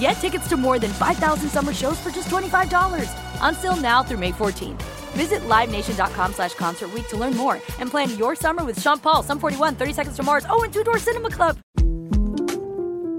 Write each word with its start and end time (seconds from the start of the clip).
Get 0.00 0.12
tickets 0.12 0.48
to 0.48 0.56
more 0.56 0.78
than 0.78 0.90
5,000 0.92 1.48
summer 1.50 1.74
shows 1.74 2.00
for 2.00 2.10
just 2.10 2.28
$25. 2.28 3.12
Until 3.42 3.76
now 3.76 4.02
through 4.02 4.18
May 4.18 4.32
14th. 4.32 4.80
Visit 5.12 5.40
LiveNation.com 5.40 6.32
slash 6.32 6.54
Concert 6.54 6.90
to 7.08 7.16
learn 7.16 7.36
more 7.36 7.54
and 7.78 7.90
plan 7.90 8.16
your 8.16 8.34
summer 8.34 8.64
with 8.64 8.80
Sean 8.80 8.98
Paul, 8.98 9.22
Sum 9.22 9.38
41, 9.38 9.74
30 9.74 9.92
Seconds 9.92 10.16
to 10.16 10.22
Mars, 10.22 10.46
oh, 10.48 10.62
and 10.62 10.72
Two 10.72 10.84
Door 10.84 10.98
Cinema 10.98 11.28
Club. 11.28 11.58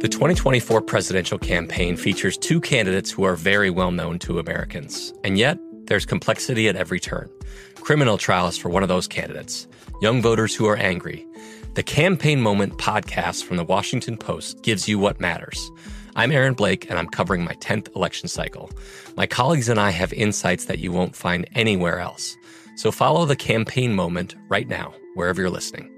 The 0.01 0.09
2024 0.09 0.81
presidential 0.81 1.37
campaign 1.37 1.95
features 1.95 2.35
two 2.35 2.59
candidates 2.59 3.11
who 3.11 3.23
are 3.23 3.35
very 3.35 3.69
well 3.69 3.91
known 3.91 4.17
to 4.19 4.39
Americans. 4.39 5.13
And 5.23 5.37
yet, 5.37 5.59
there's 5.85 6.07
complexity 6.07 6.67
at 6.67 6.75
every 6.75 6.99
turn. 6.99 7.29
Criminal 7.75 8.17
trials 8.17 8.57
for 8.57 8.69
one 8.69 8.81
of 8.81 8.89
those 8.89 9.07
candidates, 9.07 9.67
young 10.01 10.19
voters 10.19 10.55
who 10.55 10.65
are 10.65 10.77
angry. 10.77 11.27
The 11.75 11.83
Campaign 11.83 12.41
Moment 12.41 12.79
podcast 12.79 13.43
from 13.43 13.57
the 13.57 13.63
Washington 13.63 14.17
Post 14.17 14.63
gives 14.63 14.87
you 14.87 14.97
what 14.97 15.19
matters. 15.19 15.69
I'm 16.13 16.33
Aaron 16.33 16.55
Blake, 16.55 16.89
and 16.89 16.99
I'm 16.99 17.07
covering 17.07 17.45
my 17.45 17.53
10th 17.55 17.95
election 17.95 18.27
cycle. 18.27 18.69
My 19.15 19.25
colleagues 19.25 19.69
and 19.69 19.79
I 19.79 19.91
have 19.91 20.11
insights 20.11 20.65
that 20.65 20.79
you 20.79 20.91
won't 20.91 21.15
find 21.15 21.47
anywhere 21.55 21.99
else. 21.99 22.35
So 22.75 22.91
follow 22.91 23.25
the 23.25 23.37
Campaign 23.37 23.93
Moment 23.93 24.35
right 24.49 24.67
now, 24.67 24.93
wherever 25.15 25.39
you're 25.39 25.49
listening. 25.49 25.89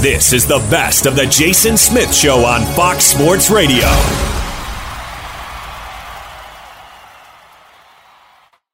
This 0.00 0.32
is 0.32 0.46
the 0.46 0.64
best 0.70 1.06
of 1.06 1.16
the 1.16 1.26
Jason 1.26 1.76
Smith 1.76 2.14
Show 2.14 2.44
on 2.44 2.64
Fox 2.76 3.04
Sports 3.04 3.50
Radio. 3.50 3.88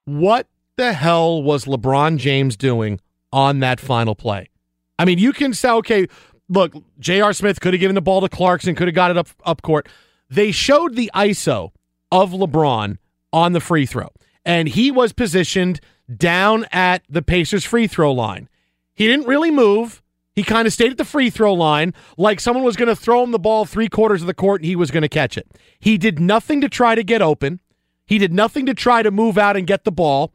What 0.05 0.49
the 0.77 0.93
hell 0.93 1.43
was 1.43 1.65
LeBron 1.65 2.19
James 2.19 2.59
doing 2.59 3.01
on 3.33 3.61
that 3.61 3.81
final 3.81 4.15
play? 4.15 4.51
I 4.99 5.07
mean, 5.07 5.19
you 5.19 5.33
can 5.33 5.55
say, 5.55 5.71
okay, 5.71 6.09
look, 6.51 6.75
J.R. 6.99 7.33
Smith 7.33 7.61
could 7.61 7.73
have 7.73 7.81
given 7.81 7.95
the 7.95 8.03
ball 8.03 8.21
to 8.21 8.29
Clarkson, 8.29 8.75
could 8.75 8.89
have 8.89 8.95
got 8.95 9.11
it 9.11 9.17
up 9.17 9.29
up 9.45 9.63
court. 9.63 9.89
They 10.29 10.51
showed 10.51 10.97
the 10.97 11.11
ISO 11.15 11.71
of 12.13 12.33
LeBron 12.33 12.99
on 13.33 13.53
the 13.53 13.61
free 13.61 13.87
throw, 13.87 14.09
and 14.45 14.69
he 14.69 14.91
was 14.91 15.13
positioned 15.13 15.81
down 16.15 16.67
at 16.73 17.03
the 17.09 17.23
Pacers 17.23 17.65
free 17.65 17.87
throw 17.87 18.13
line. 18.13 18.49
He 18.95 19.07
didn't 19.07 19.27
really 19.27 19.51
move. 19.51 20.03
He 20.35 20.43
kind 20.43 20.67
of 20.67 20.73
stayed 20.73 20.93
at 20.93 20.99
the 20.99 21.05
free 21.05 21.31
throw 21.31 21.53
line 21.55 21.95
like 22.17 22.41
someone 22.41 22.65
was 22.65 22.77
going 22.77 22.89
to 22.89 22.97
throw 22.97 23.23
him 23.23 23.31
the 23.31 23.39
ball 23.39 23.65
three 23.65 23.89
quarters 23.89 24.21
of 24.21 24.27
the 24.27 24.35
court 24.35 24.61
and 24.61 24.67
he 24.67 24.77
was 24.77 24.91
going 24.91 25.03
to 25.03 25.09
catch 25.09 25.37
it. 25.37 25.47
He 25.79 25.99
did 25.99 26.21
nothing 26.21 26.61
to 26.61 26.69
try 26.69 26.95
to 26.95 27.03
get 27.03 27.21
open. 27.21 27.61
He 28.07 28.19
did 28.19 28.33
nothing 28.33 28.67
to 28.67 28.75
try 28.75 29.03
to 29.03 29.11
move 29.11 29.37
out 29.37 29.57
and 29.57 29.67
get 29.67 29.85
the 29.85 29.93
ball. 29.93 30.33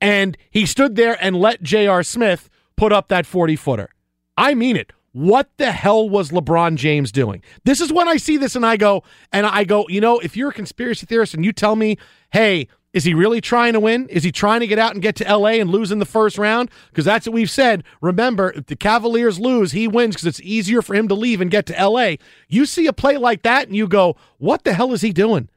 And 0.00 0.36
he 0.50 0.66
stood 0.66 0.96
there 0.96 1.16
and 1.20 1.36
let 1.36 1.62
J.R. 1.62 2.02
Smith 2.02 2.48
put 2.76 2.92
up 2.92 3.08
that 3.08 3.26
40 3.26 3.56
footer. 3.56 3.88
I 4.36 4.54
mean 4.54 4.76
it. 4.76 4.92
What 5.16 5.48
the 5.56 5.72
hell 5.72 6.10
was 6.10 6.30
LeBron 6.30 6.76
James 6.76 7.10
doing? 7.10 7.42
This 7.64 7.80
is 7.80 7.90
when 7.90 8.06
I 8.06 8.18
see 8.18 8.36
this 8.36 8.54
and 8.54 8.66
I 8.66 8.76
go, 8.76 9.02
and 9.32 9.46
I 9.46 9.64
go, 9.64 9.86
you 9.88 9.98
know, 9.98 10.18
if 10.18 10.36
you're 10.36 10.50
a 10.50 10.52
conspiracy 10.52 11.06
theorist 11.06 11.32
and 11.32 11.42
you 11.42 11.54
tell 11.54 11.74
me, 11.74 11.96
hey, 12.32 12.68
is 12.92 13.04
he 13.04 13.14
really 13.14 13.40
trying 13.40 13.72
to 13.72 13.80
win? 13.80 14.10
Is 14.10 14.24
he 14.24 14.30
trying 14.30 14.60
to 14.60 14.66
get 14.66 14.78
out 14.78 14.92
and 14.92 15.00
get 15.00 15.16
to 15.16 15.24
LA 15.24 15.52
and 15.52 15.70
lose 15.70 15.90
in 15.90 16.00
the 16.00 16.04
first 16.04 16.36
round? 16.36 16.70
Because 16.90 17.06
that's 17.06 17.26
what 17.26 17.32
we've 17.32 17.50
said. 17.50 17.82
Remember, 18.02 18.52
if 18.54 18.66
the 18.66 18.76
Cavaliers 18.76 19.40
lose, 19.40 19.72
he 19.72 19.88
wins 19.88 20.16
because 20.16 20.26
it's 20.26 20.40
easier 20.42 20.82
for 20.82 20.94
him 20.94 21.08
to 21.08 21.14
leave 21.14 21.40
and 21.40 21.50
get 21.50 21.64
to 21.64 21.88
LA. 21.88 22.16
You 22.46 22.66
see 22.66 22.86
a 22.86 22.92
play 22.92 23.16
like 23.16 23.40
that 23.40 23.68
and 23.68 23.74
you 23.74 23.88
go, 23.88 24.16
what 24.36 24.64
the 24.64 24.74
hell 24.74 24.92
is 24.92 25.00
he 25.00 25.14
doing? 25.14 25.48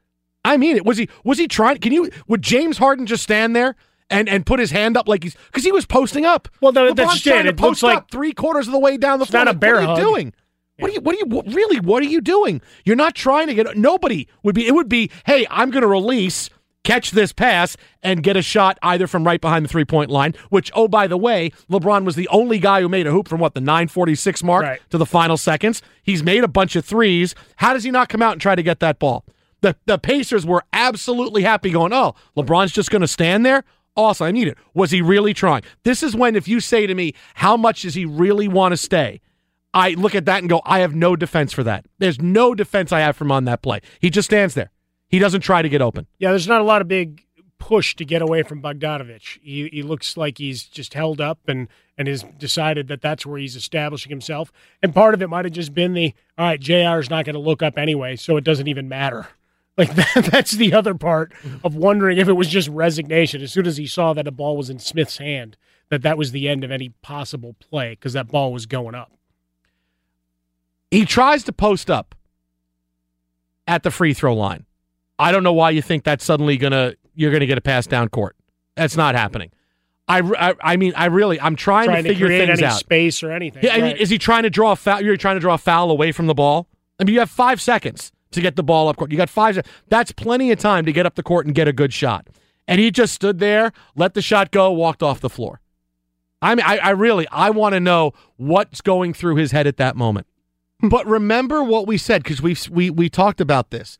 I 0.42 0.56
mean 0.56 0.76
it. 0.76 0.86
Was 0.86 0.96
he 0.96 1.10
was 1.22 1.36
he 1.36 1.46
trying 1.46 1.76
can 1.80 1.92
you 1.92 2.10
would 2.26 2.40
James 2.40 2.78
Harden 2.78 3.04
just 3.04 3.22
stand 3.22 3.54
there 3.54 3.76
and 4.10 4.28
and 4.28 4.44
put 4.44 4.58
his 4.60 4.70
hand 4.70 4.96
up 4.96 5.08
like 5.08 5.22
he's 5.22 5.34
because 5.46 5.64
he 5.64 5.72
was 5.72 5.86
posting 5.86 6.24
up. 6.26 6.48
Well, 6.60 6.72
no, 6.72 6.86
LeBron's 6.86 6.96
that's 6.96 7.12
just 7.14 7.24
trying 7.24 7.40
it. 7.40 7.42
to 7.44 7.48
It 7.50 7.56
post 7.56 7.82
like- 7.82 7.96
up 7.96 8.10
three 8.10 8.32
quarters 8.32 8.66
of 8.66 8.72
the 8.72 8.78
way 8.78 8.96
down 8.96 9.18
the 9.18 9.22
It's 9.24 9.30
floor. 9.30 9.44
not 9.44 9.48
a 9.48 9.52
Like, 9.52 9.60
bear 9.60 9.74
What 9.76 9.82
are 9.82 9.86
hug. 9.86 9.98
you 9.98 10.04
doing? 10.04 10.32
What 10.78 10.90
are 10.90 10.94
you? 10.94 11.00
What 11.02 11.14
are 11.14 11.18
you? 11.18 11.26
What, 11.26 11.46
really? 11.52 11.80
What 11.80 12.02
are 12.02 12.06
you 12.06 12.20
doing? 12.22 12.60
You're 12.84 12.96
not 12.96 13.14
trying 13.14 13.48
to 13.48 13.54
get. 13.54 13.76
Nobody 13.76 14.26
would 14.42 14.54
be. 14.54 14.66
It 14.66 14.74
would 14.74 14.88
be. 14.88 15.10
Hey, 15.26 15.46
I'm 15.50 15.70
going 15.70 15.82
to 15.82 15.86
release, 15.88 16.48
catch 16.84 17.10
this 17.10 17.34
pass, 17.34 17.76
and 18.02 18.22
get 18.22 18.34
a 18.38 18.40
shot 18.40 18.78
either 18.82 19.06
from 19.06 19.24
right 19.24 19.42
behind 19.42 19.66
the 19.66 19.68
three 19.68 19.84
point 19.84 20.10
line. 20.10 20.34
Which, 20.48 20.70
oh 20.74 20.88
by 20.88 21.06
the 21.06 21.18
way, 21.18 21.52
LeBron 21.70 22.04
was 22.04 22.16
the 22.16 22.28
only 22.28 22.58
guy 22.58 22.80
who 22.80 22.88
made 22.88 23.06
a 23.06 23.10
hoop 23.10 23.28
from 23.28 23.40
what 23.40 23.52
the 23.54 23.60
9:46 23.60 24.42
mark 24.42 24.62
Right. 24.62 24.80
to 24.88 24.96
the 24.96 25.04
final 25.04 25.36
seconds. 25.36 25.82
He's 26.02 26.22
made 26.22 26.44
a 26.44 26.48
bunch 26.48 26.74
of 26.76 26.84
threes. 26.86 27.34
How 27.56 27.74
does 27.74 27.84
he 27.84 27.90
not 27.90 28.08
come 28.08 28.22
out 28.22 28.32
and 28.32 28.40
try 28.40 28.54
to 28.54 28.62
get 28.62 28.80
that 28.80 28.98
ball? 28.98 29.26
The 29.60 29.76
the 29.84 29.98
Pacers 29.98 30.46
were 30.46 30.62
absolutely 30.72 31.42
happy, 31.42 31.68
going, 31.70 31.92
"Oh, 31.92 32.14
LeBron's 32.34 32.72
just 32.72 32.90
going 32.90 33.02
to 33.02 33.08
stand 33.08 33.44
there." 33.44 33.64
Awesome, 34.00 34.26
I 34.26 34.30
need 34.30 34.48
it. 34.48 34.56
Was 34.72 34.90
he 34.90 35.02
really 35.02 35.34
trying? 35.34 35.62
This 35.84 36.02
is 36.02 36.16
when, 36.16 36.36
if 36.36 36.48
you 36.48 36.58
say 36.60 36.86
to 36.86 36.94
me, 36.94 37.12
"How 37.34 37.56
much 37.56 37.82
does 37.82 37.94
he 37.94 38.06
really 38.06 38.48
want 38.48 38.72
to 38.72 38.76
stay?" 38.76 39.20
I 39.74 39.90
look 39.90 40.14
at 40.14 40.24
that 40.24 40.38
and 40.38 40.48
go, 40.48 40.62
"I 40.64 40.80
have 40.80 40.94
no 40.94 41.16
defense 41.16 41.52
for 41.52 41.62
that. 41.64 41.84
There's 41.98 42.20
no 42.20 42.54
defense 42.54 42.92
I 42.92 43.00
have 43.00 43.16
from 43.16 43.30
on 43.30 43.44
that 43.44 43.62
play. 43.62 43.80
He 44.00 44.08
just 44.08 44.26
stands 44.26 44.54
there. 44.54 44.70
He 45.08 45.18
doesn't 45.18 45.42
try 45.42 45.60
to 45.60 45.68
get 45.68 45.82
open." 45.82 46.06
Yeah, 46.18 46.30
there's 46.30 46.48
not 46.48 46.60
a 46.60 46.64
lot 46.64 46.80
of 46.80 46.88
big 46.88 47.24
push 47.58 47.94
to 47.94 48.04
get 48.04 48.22
away 48.22 48.42
from 48.42 48.62
Bogdanovich. 48.62 49.38
He, 49.42 49.68
he 49.68 49.82
looks 49.82 50.16
like 50.16 50.38
he's 50.38 50.64
just 50.64 50.94
held 50.94 51.20
up 51.20 51.38
and 51.46 51.68
and 51.96 52.08
has 52.08 52.24
decided 52.38 52.88
that 52.88 53.02
that's 53.02 53.26
where 53.26 53.38
he's 53.38 53.54
establishing 53.54 54.08
himself. 54.08 54.50
And 54.82 54.94
part 54.94 55.12
of 55.12 55.20
it 55.20 55.28
might 55.28 55.44
have 55.44 55.52
just 55.52 55.74
been 55.74 55.92
the 55.92 56.14
all 56.38 56.46
right, 56.46 56.58
Jr. 56.58 56.98
is 56.98 57.10
not 57.10 57.26
going 57.26 57.34
to 57.34 57.40
look 57.40 57.62
up 57.62 57.76
anyway, 57.76 58.16
so 58.16 58.38
it 58.38 58.44
doesn't 58.44 58.66
even 58.68 58.88
matter. 58.88 59.28
Like 59.76 59.94
that, 59.94 60.28
that's 60.30 60.52
the 60.52 60.74
other 60.74 60.94
part 60.94 61.32
of 61.64 61.74
wondering 61.74 62.18
if 62.18 62.28
it 62.28 62.34
was 62.34 62.48
just 62.48 62.68
resignation. 62.68 63.42
As 63.42 63.52
soon 63.52 63.66
as 63.66 63.76
he 63.76 63.86
saw 63.86 64.12
that 64.12 64.26
a 64.26 64.32
ball 64.32 64.56
was 64.56 64.70
in 64.70 64.78
Smith's 64.78 65.18
hand, 65.18 65.56
that 65.88 66.02
that 66.02 66.18
was 66.18 66.32
the 66.32 66.48
end 66.48 66.64
of 66.64 66.70
any 66.70 66.90
possible 67.02 67.54
play 67.60 67.90
because 67.90 68.12
that 68.12 68.28
ball 68.28 68.52
was 68.52 68.66
going 68.66 68.94
up. 68.94 69.12
He 70.90 71.04
tries 71.04 71.44
to 71.44 71.52
post 71.52 71.90
up 71.90 72.14
at 73.66 73.82
the 73.82 73.90
free 73.90 74.12
throw 74.14 74.34
line. 74.34 74.66
I 75.18 75.32
don't 75.32 75.42
know 75.42 75.52
why 75.52 75.70
you 75.70 75.82
think 75.82 76.04
that's 76.04 76.24
suddenly 76.24 76.56
gonna 76.56 76.94
you're 77.14 77.30
gonna 77.30 77.46
get 77.46 77.58
a 77.58 77.62
pass 77.62 77.86
down 77.86 78.08
court. 78.08 78.36
That's 78.74 78.96
not 78.96 79.14
happening. 79.14 79.50
I, 80.08 80.20
I, 80.20 80.54
I 80.60 80.76
mean 80.76 80.92
I 80.96 81.06
really 81.06 81.40
I'm 81.40 81.54
trying, 81.54 81.86
Trying 81.86 82.04
to 82.04 82.08
to 82.08 82.14
figure 82.14 82.26
create 82.26 82.46
things 82.46 82.58
any 82.58 82.66
out. 82.66 82.78
space 82.78 83.22
or 83.22 83.30
anything. 83.30 83.62
Yeah, 83.62 83.74
I 83.74 83.80
mean, 83.80 83.96
is 83.96 84.10
he 84.10 84.18
trying 84.18 84.42
to 84.42 84.50
draw 84.50 84.72
a 84.72 84.76
foul? 84.76 85.00
You're 85.00 85.16
trying 85.16 85.36
to 85.36 85.40
draw 85.40 85.54
a 85.54 85.58
foul 85.58 85.90
away 85.90 86.10
from 86.10 86.26
the 86.26 86.34
ball. 86.34 86.66
I 86.98 87.04
mean, 87.04 87.14
you 87.14 87.20
have 87.20 87.30
five 87.30 87.60
seconds 87.60 88.10
to 88.32 88.40
get 88.40 88.56
the 88.56 88.62
ball 88.62 88.88
up 88.88 88.96
court. 88.96 89.10
You 89.10 89.16
got 89.16 89.30
five. 89.30 89.60
That's 89.88 90.12
plenty 90.12 90.50
of 90.50 90.58
time 90.58 90.84
to 90.86 90.92
get 90.92 91.06
up 91.06 91.14
the 91.14 91.22
court 91.22 91.46
and 91.46 91.54
get 91.54 91.68
a 91.68 91.72
good 91.72 91.92
shot. 91.92 92.28
And 92.68 92.80
he 92.80 92.90
just 92.90 93.14
stood 93.14 93.38
there, 93.40 93.72
let 93.96 94.14
the 94.14 94.22
shot 94.22 94.50
go, 94.50 94.70
walked 94.70 95.02
off 95.02 95.20
the 95.20 95.30
floor. 95.30 95.60
I 96.42 96.54
mean, 96.54 96.64
I, 96.64 96.78
I 96.78 96.90
really, 96.90 97.26
I 97.28 97.50
want 97.50 97.74
to 97.74 97.80
know 97.80 98.12
what's 98.36 98.80
going 98.80 99.12
through 99.12 99.36
his 99.36 99.52
head 99.52 99.66
at 99.66 99.76
that 99.76 99.96
moment. 99.96 100.26
Hmm. 100.80 100.88
but 100.88 101.06
remember 101.06 101.62
what 101.62 101.86
we 101.86 101.98
said 101.98 102.22
because 102.22 102.40
we 102.40 102.56
we 102.70 102.90
we 102.90 103.08
talked 103.08 103.40
about 103.40 103.70
this. 103.70 103.98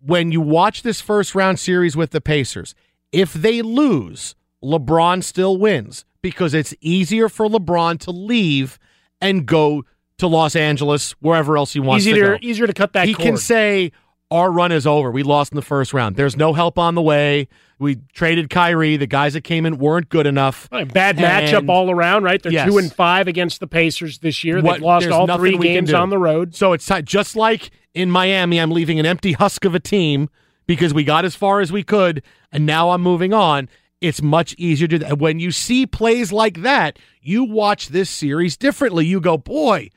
When 0.00 0.32
you 0.32 0.40
watch 0.40 0.82
this 0.82 1.00
first 1.00 1.34
round 1.34 1.58
series 1.58 1.96
with 1.96 2.10
the 2.10 2.20
Pacers, 2.20 2.74
if 3.12 3.32
they 3.32 3.62
lose, 3.62 4.34
LeBron 4.62 5.22
still 5.22 5.56
wins 5.56 6.04
because 6.22 6.54
it's 6.54 6.74
easier 6.80 7.28
for 7.28 7.46
LeBron 7.46 7.98
to 8.00 8.10
leave 8.10 8.78
and 9.20 9.46
go 9.46 9.84
to 10.18 10.26
Los 10.26 10.54
Angeles, 10.56 11.12
wherever 11.20 11.56
else 11.56 11.72
he 11.72 11.80
wants 11.80 12.06
easier, 12.06 12.34
to 12.36 12.38
go. 12.40 12.48
Easier 12.48 12.66
to 12.66 12.72
cut 12.74 12.92
that 12.92 13.06
He 13.08 13.14
cord. 13.14 13.26
can 13.26 13.36
say, 13.36 13.92
our 14.30 14.50
run 14.52 14.72
is 14.72 14.86
over. 14.86 15.10
We 15.10 15.22
lost 15.22 15.52
in 15.52 15.56
the 15.56 15.62
first 15.62 15.94
round. 15.94 16.16
There's 16.16 16.36
no 16.36 16.52
help 16.52 16.78
on 16.78 16.94
the 16.94 17.02
way. 17.02 17.48
We 17.78 17.96
traded 18.12 18.50
Kyrie. 18.50 18.96
The 18.96 19.06
guys 19.06 19.32
that 19.34 19.42
came 19.44 19.64
in 19.64 19.78
weren't 19.78 20.08
good 20.08 20.26
enough. 20.26 20.68
Right, 20.72 20.92
bad 20.92 21.16
And- 21.18 21.24
matchup 21.24 21.68
all 21.68 21.90
around, 21.90 22.24
right? 22.24 22.42
They're 22.42 22.52
Yes. 22.52 22.68
two 22.68 22.78
and 22.78 22.92
five 22.92 23.28
against 23.28 23.60
the 23.60 23.66
Pacers 23.68 24.18
this 24.18 24.42
year. 24.44 24.60
What- 24.60 24.74
They've 24.74 24.82
lost 24.82 25.08
all 25.08 25.26
three 25.38 25.56
games 25.56 25.92
on 25.94 26.10
the 26.10 26.18
road. 26.18 26.54
So 26.54 26.72
it's 26.72 26.84
ti- 26.84 27.02
just 27.02 27.36
like 27.36 27.70
in 27.94 28.10
Miami, 28.10 28.60
I'm 28.60 28.70
leaving 28.72 28.98
an 28.98 29.06
empty 29.06 29.32
husk 29.32 29.64
of 29.64 29.74
a 29.74 29.80
team 29.80 30.28
because 30.66 30.92
we 30.92 31.04
got 31.04 31.24
as 31.24 31.34
far 31.36 31.60
as 31.60 31.72
we 31.72 31.82
could, 31.82 32.22
and 32.52 32.66
now 32.66 32.90
I'm 32.90 33.00
moving 33.00 33.32
on. 33.32 33.68
It's 34.00 34.20
much 34.20 34.54
easier 34.58 34.86
to 34.88 35.14
when 35.16 35.40
you 35.40 35.50
see 35.52 35.86
plays 35.86 36.30
like 36.32 36.62
that. 36.62 36.98
You 37.22 37.44
watch 37.44 37.88
this 37.88 38.10
series 38.10 38.56
differently. 38.56 39.06
You 39.06 39.20
go, 39.20 39.38
boy, 39.38 39.88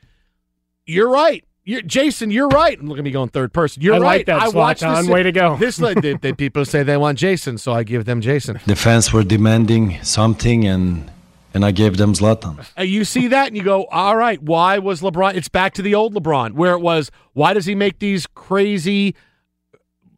you're 0.86 1.10
right. 1.10 1.44
You're, 1.64 1.82
Jason, 1.82 2.32
you're 2.32 2.48
right. 2.48 2.76
And 2.78 2.88
look 2.88 2.98
at 2.98 3.04
me 3.04 3.12
going 3.12 3.28
third 3.28 3.52
person. 3.52 3.82
You're 3.82 3.94
I 3.94 3.98
right. 3.98 4.04
like 4.18 4.26
that, 4.26 4.42
I 4.42 4.48
watched 4.48 4.82
Zlatan. 4.82 5.02
this. 5.02 5.08
Way 5.08 5.22
to 5.22 5.32
go. 5.32 5.56
This 5.56 5.76
the, 5.76 6.18
the 6.20 6.32
people 6.32 6.64
say 6.64 6.82
they 6.82 6.96
want 6.96 7.18
Jason, 7.18 7.56
so 7.56 7.72
I 7.72 7.84
give 7.84 8.04
them 8.04 8.20
Jason. 8.20 8.58
The 8.66 8.74
fans 8.74 9.12
were 9.12 9.22
demanding 9.22 10.02
something, 10.02 10.66
and 10.66 11.08
and 11.54 11.64
I 11.64 11.70
gave 11.70 11.98
them 11.98 12.14
Zlatan. 12.14 12.66
Uh, 12.78 12.82
you 12.82 13.04
see 13.04 13.28
that 13.28 13.48
and 13.48 13.56
you 13.56 13.62
go, 13.62 13.84
all 13.86 14.16
right, 14.16 14.42
why 14.42 14.78
was 14.78 15.02
LeBron? 15.02 15.34
It's 15.34 15.48
back 15.48 15.74
to 15.74 15.82
the 15.82 15.94
old 15.94 16.14
LeBron 16.14 16.52
where 16.52 16.72
it 16.72 16.80
was, 16.80 17.10
why 17.34 17.52
does 17.52 17.66
he 17.66 17.74
make 17.74 17.98
these 17.98 18.26
crazy 18.26 19.14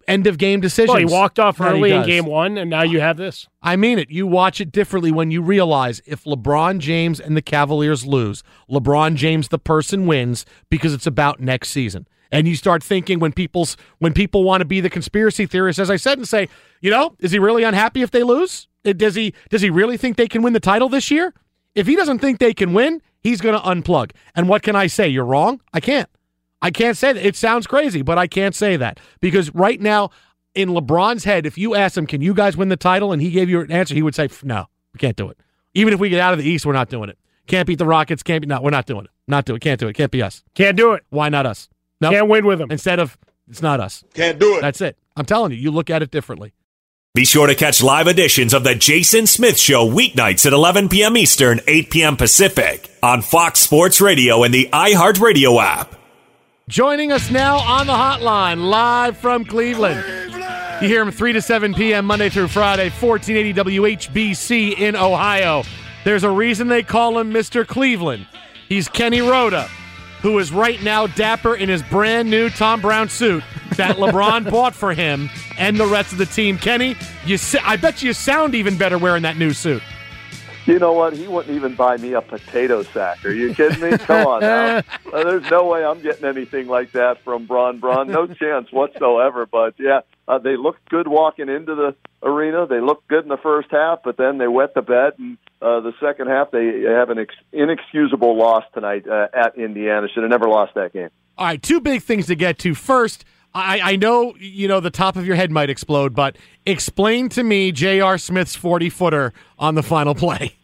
end 0.08 0.26
of 0.26 0.38
game 0.38 0.60
decisions? 0.60 0.88
Well, 0.90 0.98
he 0.98 1.04
walked 1.04 1.38
off 1.38 1.60
early 1.60 1.92
in 1.92 2.04
game 2.06 2.26
one, 2.26 2.58
and 2.58 2.70
now 2.70 2.82
you 2.82 3.00
have 3.00 3.16
this. 3.16 3.48
I 3.62 3.76
mean 3.76 3.98
it. 3.98 4.10
You 4.10 4.26
watch 4.26 4.60
it 4.60 4.72
differently 4.72 5.10
when 5.12 5.30
you 5.30 5.42
realize 5.42 6.00
if 6.06 6.24
LeBron 6.24 6.78
James 6.78 7.20
and 7.20 7.36
the 7.36 7.42
Cavaliers 7.42 8.06
lose, 8.06 8.42
LeBron 8.70 9.14
James 9.16 9.48
the 9.48 9.58
person 9.58 10.06
wins 10.06 10.44
because 10.70 10.92
it's 10.94 11.06
about 11.06 11.40
next 11.40 11.70
season. 11.70 12.06
And 12.32 12.48
you 12.48 12.56
start 12.56 12.82
thinking 12.82 13.20
when 13.20 13.32
people's 13.32 13.76
when 13.98 14.12
people 14.12 14.42
want 14.42 14.60
to 14.60 14.64
be 14.64 14.80
the 14.80 14.90
conspiracy 14.90 15.46
theorists, 15.46 15.78
as 15.78 15.90
I 15.90 15.96
said, 15.96 16.18
and 16.18 16.26
say, 16.26 16.48
you 16.80 16.90
know, 16.90 17.14
is 17.20 17.30
he 17.30 17.38
really 17.38 17.62
unhappy 17.62 18.02
if 18.02 18.10
they 18.10 18.22
lose? 18.24 18.66
Uh, 18.84 18.92
Does 18.92 19.14
he 19.14 19.34
does 19.50 19.62
he 19.62 19.70
really 19.70 19.96
think 19.96 20.16
they 20.16 20.26
can 20.28 20.42
win 20.42 20.52
the 20.52 20.60
title 20.60 20.88
this 20.88 21.10
year? 21.10 21.32
If 21.74 21.86
he 21.86 21.96
doesn't 21.96 22.18
think 22.18 22.38
they 22.38 22.54
can 22.54 22.72
win, 22.72 23.02
he's 23.20 23.40
going 23.40 23.54
to 23.54 23.60
unplug. 23.64 24.12
And 24.34 24.48
what 24.48 24.62
can 24.62 24.76
I 24.76 24.86
say? 24.86 25.08
You're 25.08 25.24
wrong. 25.24 25.60
I 25.72 25.80
can't. 25.80 26.08
I 26.64 26.70
can't 26.70 26.96
say 26.96 27.12
that. 27.12 27.24
It 27.24 27.36
sounds 27.36 27.66
crazy, 27.66 28.02
but 28.02 28.18
I 28.18 28.26
can't 28.26 28.54
say 28.54 28.76
that 28.76 28.98
because 29.20 29.54
right 29.54 29.80
now 29.80 30.10
in 30.54 30.70
LeBron's 30.70 31.24
head, 31.24 31.46
if 31.46 31.58
you 31.58 31.74
ask 31.74 31.96
him, 31.96 32.06
"Can 32.06 32.20
you 32.20 32.34
guys 32.34 32.56
win 32.56 32.68
the 32.70 32.76
title?" 32.76 33.12
and 33.12 33.20
he 33.20 33.30
gave 33.30 33.48
you 33.48 33.60
an 33.60 33.70
answer, 33.70 33.94
he 33.94 34.02
would 34.02 34.14
say, 34.14 34.28
"No, 34.42 34.66
we 34.92 34.98
can't 34.98 35.16
do 35.16 35.28
it. 35.28 35.38
Even 35.74 35.92
if 35.92 36.00
we 36.00 36.08
get 36.08 36.20
out 36.20 36.32
of 36.32 36.38
the 36.38 36.48
East, 36.48 36.64
we're 36.64 36.72
not 36.72 36.88
doing 36.88 37.08
it. 37.08 37.18
Can't 37.46 37.66
beat 37.66 37.78
the 37.78 37.86
Rockets. 37.86 38.22
Can't 38.22 38.40
be. 38.40 38.46
No, 38.46 38.60
we're 38.60 38.70
not 38.70 38.86
doing 38.86 39.04
it. 39.04 39.10
Not 39.28 39.44
do 39.44 39.54
it. 39.54 39.60
Can't 39.60 39.78
do 39.78 39.88
it. 39.88 39.94
Can't 39.94 40.10
be 40.10 40.22
us. 40.22 40.42
Can't 40.54 40.76
do 40.76 40.92
it. 40.92 41.04
Why 41.10 41.28
not 41.28 41.46
us? 41.46 41.68
No, 42.00 42.10
Can't 42.10 42.28
win 42.28 42.46
with 42.46 42.58
them. 42.58 42.70
Instead 42.70 42.98
of 42.98 43.18
it's 43.48 43.62
not 43.62 43.80
us. 43.80 44.04
Can't 44.14 44.38
do 44.38 44.56
it. 44.56 44.60
That's 44.60 44.80
it. 44.80 44.96
I'm 45.16 45.24
telling 45.26 45.52
you, 45.52 45.58
you 45.58 45.70
look 45.70 45.90
at 45.90 46.02
it 46.02 46.10
differently. 46.10 46.54
Be 47.14 47.24
sure 47.24 47.46
to 47.46 47.54
catch 47.54 47.80
live 47.82 48.08
editions 48.08 48.52
of 48.52 48.64
The 48.64 48.74
Jason 48.74 49.28
Smith 49.28 49.56
Show 49.56 49.88
weeknights 49.88 50.46
at 50.46 50.52
11 50.52 50.88
p.m. 50.88 51.16
Eastern, 51.16 51.60
8 51.68 51.90
p.m. 51.90 52.16
Pacific 52.16 52.90
on 53.04 53.22
Fox 53.22 53.60
Sports 53.60 54.00
Radio 54.00 54.42
and 54.42 54.52
the 54.52 54.68
iHeartRadio 54.72 55.62
app. 55.62 55.94
Joining 56.68 57.12
us 57.12 57.30
now 57.30 57.58
on 57.58 57.86
the 57.86 57.92
hotline, 57.92 58.70
live 58.70 59.18
from 59.18 59.44
Cleveland. 59.44 60.02
You 60.80 60.88
hear 60.88 61.02
him 61.02 61.10
3 61.10 61.34
to 61.34 61.42
7 61.42 61.74
p.m. 61.74 62.06
Monday 62.06 62.30
through 62.30 62.48
Friday, 62.48 62.88
1480 62.88 63.52
WHBC 64.08 64.78
in 64.78 64.96
Ohio. 64.96 65.62
There's 66.04 66.24
a 66.24 66.30
reason 66.30 66.68
they 66.68 66.82
call 66.82 67.18
him 67.18 67.30
Mr. 67.30 67.66
Cleveland. 67.66 68.26
He's 68.66 68.88
Kenny 68.88 69.20
Roda, 69.20 69.64
who 70.22 70.38
is 70.38 70.52
right 70.52 70.82
now 70.82 71.06
dapper 71.06 71.54
in 71.54 71.68
his 71.68 71.82
brand 71.82 72.30
new 72.30 72.48
Thom 72.48 72.80
Browne 72.80 73.10
suit 73.10 73.44
that 73.76 73.96
LeBron 73.96 74.50
bought 74.50 74.74
for 74.74 74.94
him 74.94 75.28
and 75.58 75.76
the 75.76 75.86
rest 75.86 76.12
of 76.12 76.18
the 76.18 76.24
team. 76.24 76.56
Kenny, 76.56 76.96
you 77.26 77.36
I 77.62 77.76
bet 77.76 78.02
you 78.02 78.14
sound 78.14 78.54
even 78.54 78.78
better 78.78 78.96
wearing 78.96 79.24
that 79.24 79.36
new 79.36 79.52
suit. 79.52 79.82
You 80.66 80.78
know 80.78 80.92
what? 80.92 81.12
He 81.12 81.28
wouldn't 81.28 81.54
even 81.54 81.74
buy 81.74 81.98
me 81.98 82.14
a 82.14 82.22
potato 82.22 82.82
sack. 82.82 83.22
Are 83.24 83.30
you 83.30 83.54
kidding 83.54 83.80
me? 83.80 83.98
Come 83.98 84.26
on 84.26 84.40
now. 84.40 84.82
There's 85.12 85.50
no 85.50 85.66
way 85.66 85.84
I'm 85.84 86.00
getting 86.00 86.24
anything 86.24 86.68
like 86.68 86.92
that 86.92 87.22
from 87.22 87.44
Bron 87.44 87.80
Bron. 87.80 88.08
No 88.08 88.26
chance 88.34 88.72
whatsoever. 88.72 89.44
But 89.44 89.74
yeah, 89.78 90.00
uh, 90.26 90.38
they 90.38 90.56
looked 90.56 90.88
good 90.88 91.06
walking 91.06 91.50
into 91.50 91.74
the 91.74 91.94
arena. 92.22 92.66
They 92.66 92.80
looked 92.80 93.08
good 93.08 93.24
in 93.24 93.28
the 93.28 93.36
first 93.36 93.68
half, 93.70 94.00
but 94.02 94.16
then 94.16 94.38
they 94.38 94.48
wet 94.48 94.72
the 94.74 94.80
bed. 94.80 95.12
And 95.18 95.36
uh, 95.60 95.80
the 95.80 95.92
second 96.00 96.28
half, 96.28 96.50
they 96.50 96.82
have 96.88 97.10
an 97.10 97.18
ex- 97.18 97.34
inexcusable 97.52 98.34
loss 98.36 98.64
tonight 98.72 99.06
uh, 99.06 99.28
at 99.34 99.58
Indiana. 99.58 100.08
Should 100.08 100.22
have 100.22 100.30
never 100.30 100.48
lost 100.48 100.74
that 100.76 100.94
game. 100.94 101.10
All 101.36 101.46
right, 101.46 101.62
two 101.62 101.80
big 101.80 102.02
things 102.02 102.26
to 102.28 102.34
get 102.34 102.58
to. 102.60 102.74
First, 102.74 103.24
I, 103.54 103.92
I 103.92 103.96
know 103.96 104.34
you 104.38 104.66
know 104.66 104.80
the 104.80 104.90
top 104.90 105.16
of 105.16 105.26
your 105.26 105.36
head 105.36 105.50
might 105.50 105.70
explode, 105.70 106.14
but 106.14 106.36
explain 106.66 107.28
to 107.30 107.44
me 107.44 107.70
J.R. 107.72 108.18
Smith's 108.18 108.56
forty 108.56 108.90
footer 108.90 109.32
on 109.58 109.74
the 109.74 109.82
final 109.82 110.14
play. 110.14 110.56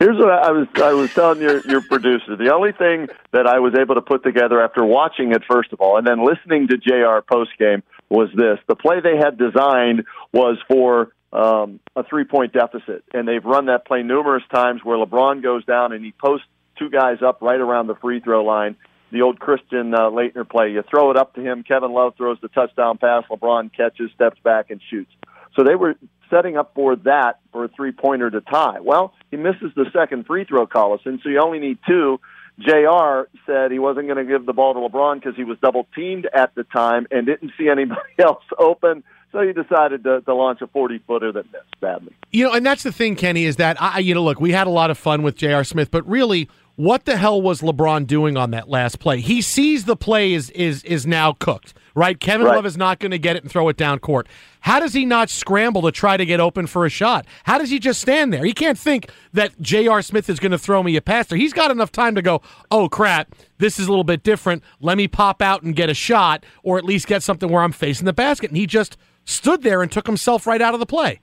Here's 0.00 0.18
what 0.18 0.30
I 0.30 0.50
was 0.50 0.66
I 0.76 0.92
was 0.92 1.12
telling 1.12 1.40
your 1.40 1.60
your 1.66 1.82
producer. 1.82 2.36
The 2.36 2.52
only 2.52 2.72
thing 2.72 3.08
that 3.32 3.46
I 3.46 3.58
was 3.58 3.74
able 3.78 3.94
to 3.94 4.02
put 4.02 4.22
together 4.22 4.62
after 4.62 4.84
watching 4.84 5.32
it 5.32 5.42
first 5.48 5.72
of 5.72 5.80
all, 5.80 5.98
and 5.98 6.06
then 6.06 6.24
listening 6.24 6.68
to 6.68 6.78
Jr. 6.78 7.20
post 7.30 7.50
game 7.58 7.82
was 8.08 8.28
this: 8.34 8.58
the 8.66 8.76
play 8.76 9.00
they 9.00 9.16
had 9.16 9.38
designed 9.38 10.04
was 10.32 10.58
for 10.68 11.12
um, 11.32 11.80
a 11.96 12.02
three 12.04 12.24
point 12.24 12.52
deficit, 12.52 13.04
and 13.12 13.28
they've 13.28 13.44
run 13.44 13.66
that 13.66 13.86
play 13.86 14.02
numerous 14.02 14.42
times 14.52 14.80
where 14.82 14.96
LeBron 14.96 15.42
goes 15.42 15.64
down 15.64 15.92
and 15.92 16.04
he 16.04 16.12
posts 16.12 16.46
two 16.78 16.90
guys 16.90 17.18
up 17.22 17.40
right 17.40 17.60
around 17.60 17.86
the 17.86 17.94
free 17.96 18.20
throw 18.20 18.42
line. 18.44 18.76
The 19.14 19.22
old 19.22 19.38
Christian 19.38 19.94
uh, 19.94 20.10
Laettner 20.10 20.48
play. 20.48 20.72
You 20.72 20.82
throw 20.90 21.12
it 21.12 21.16
up 21.16 21.36
to 21.36 21.40
him. 21.40 21.62
Kevin 21.62 21.92
Love 21.92 22.16
throws 22.16 22.36
the 22.42 22.48
touchdown 22.48 22.98
pass. 22.98 23.22
LeBron 23.30 23.70
catches, 23.72 24.10
steps 24.12 24.40
back, 24.42 24.70
and 24.70 24.80
shoots. 24.90 25.12
So 25.54 25.62
they 25.62 25.76
were 25.76 25.94
setting 26.28 26.56
up 26.56 26.72
for 26.74 26.96
that 26.96 27.38
for 27.52 27.66
a 27.66 27.68
three 27.68 27.92
pointer 27.92 28.28
to 28.28 28.40
tie. 28.40 28.80
Well, 28.80 29.14
he 29.30 29.36
misses 29.36 29.70
the 29.76 29.86
second 29.92 30.26
free 30.26 30.44
throw, 30.44 30.66
Collison, 30.66 31.22
so 31.22 31.28
you 31.28 31.40
only 31.40 31.60
need 31.60 31.78
two. 31.86 32.18
JR 32.58 33.28
said 33.46 33.70
he 33.70 33.78
wasn't 33.78 34.08
going 34.08 34.18
to 34.18 34.24
give 34.24 34.46
the 34.46 34.52
ball 34.52 34.74
to 34.74 34.80
LeBron 34.80 35.20
because 35.20 35.36
he 35.36 35.44
was 35.44 35.58
double 35.62 35.86
teamed 35.94 36.28
at 36.34 36.52
the 36.56 36.64
time 36.64 37.06
and 37.12 37.24
didn't 37.24 37.52
see 37.56 37.68
anybody 37.68 38.00
else 38.18 38.42
open. 38.58 39.04
So 39.30 39.42
he 39.42 39.52
decided 39.52 40.02
to, 40.04 40.22
to 40.22 40.34
launch 40.34 40.60
a 40.60 40.66
40 40.66 40.98
footer 41.06 41.30
that 41.32 41.44
missed 41.52 41.80
badly. 41.80 42.14
You 42.32 42.46
know, 42.46 42.52
and 42.52 42.66
that's 42.66 42.82
the 42.82 42.92
thing, 42.92 43.14
Kenny, 43.14 43.44
is 43.44 43.56
that 43.56 43.80
I, 43.80 44.00
you 44.00 44.14
know, 44.14 44.24
look, 44.24 44.40
we 44.40 44.50
had 44.50 44.66
a 44.66 44.70
lot 44.70 44.90
of 44.90 44.98
fun 44.98 45.22
with 45.22 45.36
J.R. 45.36 45.62
Smith, 45.62 45.90
but 45.90 46.08
really, 46.08 46.48
what 46.76 47.04
the 47.04 47.16
hell 47.16 47.40
was 47.40 47.60
LeBron 47.60 48.06
doing 48.06 48.36
on 48.36 48.50
that 48.50 48.68
last 48.68 48.98
play? 48.98 49.20
He 49.20 49.40
sees 49.40 49.84
the 49.84 49.96
play 49.96 50.32
is 50.32 50.50
is 50.50 50.82
is 50.84 51.06
now 51.06 51.32
cooked, 51.32 51.74
right? 51.94 52.18
Kevin 52.18 52.46
Right. 52.46 52.56
Love 52.56 52.66
is 52.66 52.76
not 52.76 52.98
going 52.98 53.12
to 53.12 53.18
get 53.18 53.36
it 53.36 53.42
and 53.42 53.50
throw 53.50 53.68
it 53.68 53.76
down 53.76 53.98
court. 54.00 54.26
How 54.60 54.80
does 54.80 54.92
he 54.92 55.04
not 55.04 55.30
scramble 55.30 55.82
to 55.82 55.92
try 55.92 56.16
to 56.16 56.24
get 56.26 56.40
open 56.40 56.66
for 56.66 56.84
a 56.84 56.88
shot? 56.88 57.26
How 57.44 57.58
does 57.58 57.70
he 57.70 57.78
just 57.78 58.00
stand 58.00 58.32
there? 58.32 58.44
He 58.44 58.52
can't 58.52 58.78
think 58.78 59.10
that 59.32 59.60
J.R. 59.60 60.02
Smith 60.02 60.28
is 60.28 60.40
going 60.40 60.52
to 60.52 60.58
throw 60.58 60.82
me 60.82 60.96
a 60.96 61.02
pass 61.02 61.26
there. 61.26 61.38
He's 61.38 61.52
got 61.52 61.70
enough 61.70 61.92
time 61.92 62.14
to 62.14 62.22
go, 62.22 62.40
oh 62.70 62.88
crap, 62.88 63.34
this 63.58 63.78
is 63.78 63.86
a 63.86 63.90
little 63.90 64.04
bit 64.04 64.22
different. 64.22 64.62
Let 64.80 64.96
me 64.96 65.06
pop 65.06 65.42
out 65.42 65.62
and 65.62 65.76
get 65.76 65.90
a 65.90 65.94
shot, 65.94 66.44
or 66.62 66.78
at 66.78 66.84
least 66.84 67.06
get 67.06 67.22
something 67.22 67.50
where 67.50 67.62
I'm 67.62 67.72
facing 67.72 68.06
the 68.06 68.12
basket. 68.12 68.50
And 68.50 68.56
he 68.56 68.66
just 68.66 68.96
stood 69.24 69.62
there 69.62 69.82
and 69.82 69.92
took 69.92 70.06
himself 70.06 70.46
right 70.46 70.60
out 70.60 70.74
of 70.74 70.80
the 70.80 70.86
play. 70.86 71.20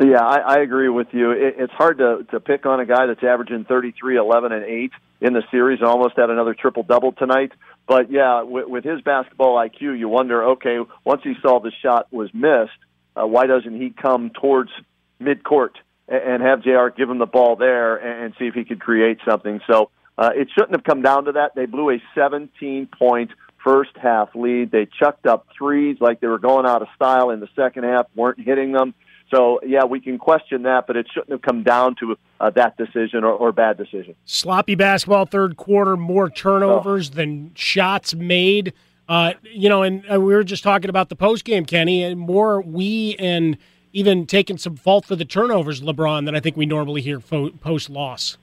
Yeah, 0.00 0.24
I, 0.24 0.56
I 0.56 0.58
agree 0.58 0.88
with 0.88 1.08
you. 1.12 1.30
It, 1.30 1.54
it's 1.58 1.72
hard 1.72 1.98
to 1.98 2.26
to 2.32 2.40
pick 2.40 2.66
on 2.66 2.80
a 2.80 2.86
guy 2.86 3.06
that's 3.06 3.22
averaging 3.22 3.64
33, 3.64 4.16
11, 4.16 4.52
and 4.52 4.64
8 4.64 4.92
in 5.20 5.32
the 5.32 5.42
series 5.50 5.78
and 5.80 5.88
almost 5.88 6.16
had 6.16 6.30
another 6.30 6.54
triple 6.54 6.82
double 6.82 7.12
tonight. 7.12 7.52
But 7.86 8.10
yeah, 8.10 8.42
with, 8.42 8.68
with 8.68 8.84
his 8.84 9.00
basketball 9.02 9.56
IQ, 9.56 9.98
you 9.98 10.08
wonder, 10.08 10.44
okay, 10.52 10.78
once 11.04 11.22
he 11.22 11.34
saw 11.40 11.60
the 11.60 11.70
shot 11.82 12.12
was 12.12 12.32
missed, 12.34 12.72
uh, 13.14 13.26
why 13.26 13.46
doesn't 13.46 13.80
he 13.80 13.90
come 13.90 14.30
towards 14.30 14.70
midcourt 15.20 15.74
and, 16.08 16.22
and 16.22 16.42
have 16.42 16.62
JR 16.62 16.88
give 16.88 17.08
him 17.08 17.18
the 17.18 17.26
ball 17.26 17.54
there 17.54 17.96
and, 17.96 18.24
and 18.24 18.34
see 18.38 18.46
if 18.46 18.54
he 18.54 18.64
could 18.64 18.80
create 18.80 19.18
something? 19.24 19.60
So 19.70 19.90
uh, 20.18 20.30
it 20.34 20.48
shouldn't 20.54 20.72
have 20.72 20.84
come 20.84 21.02
down 21.02 21.26
to 21.26 21.32
that. 21.32 21.54
They 21.54 21.66
blew 21.66 21.90
a 21.90 22.02
17 22.16 22.88
point 22.98 23.30
first 23.62 23.96
half 23.96 24.34
lead. 24.34 24.72
They 24.72 24.86
chucked 24.98 25.26
up 25.26 25.46
threes 25.56 25.98
like 26.00 26.20
they 26.20 26.26
were 26.26 26.38
going 26.38 26.66
out 26.66 26.82
of 26.82 26.88
style 26.96 27.30
in 27.30 27.38
the 27.38 27.48
second 27.54 27.84
half, 27.84 28.06
weren't 28.14 28.40
hitting 28.40 28.72
them. 28.72 28.92
So 29.30 29.60
yeah, 29.66 29.84
we 29.84 30.00
can 30.00 30.18
question 30.18 30.62
that, 30.62 30.86
but 30.86 30.96
it 30.96 31.06
shouldn't 31.12 31.30
have 31.30 31.42
come 31.42 31.62
down 31.62 31.96
to 32.00 32.16
uh, 32.40 32.50
that 32.50 32.76
decision 32.76 33.24
or, 33.24 33.32
or 33.32 33.52
bad 33.52 33.76
decision. 33.76 34.14
Sloppy 34.24 34.74
basketball 34.74 35.26
third 35.26 35.56
quarter, 35.56 35.96
more 35.96 36.28
turnovers 36.28 37.10
than 37.10 37.52
shots 37.54 38.14
made. 38.14 38.72
Uh, 39.08 39.34
you 39.42 39.68
know, 39.68 39.82
and 39.82 40.04
uh, 40.10 40.20
we 40.20 40.34
were 40.34 40.44
just 40.44 40.62
talking 40.62 40.88
about 40.88 41.08
the 41.08 41.16
post 41.16 41.44
game, 41.44 41.64
Kenny, 41.64 42.02
and 42.02 42.18
more 42.18 42.60
we 42.60 43.16
and 43.18 43.58
even 43.92 44.26
taking 44.26 44.58
some 44.58 44.76
fault 44.76 45.04
for 45.04 45.14
the 45.14 45.24
turnovers, 45.24 45.80
LeBron, 45.80 46.24
than 46.24 46.34
I 46.34 46.40
think 46.40 46.56
we 46.56 46.66
normally 46.66 47.00
hear 47.00 47.20
fo- 47.20 47.50
post 47.50 47.90
loss. 47.90 48.38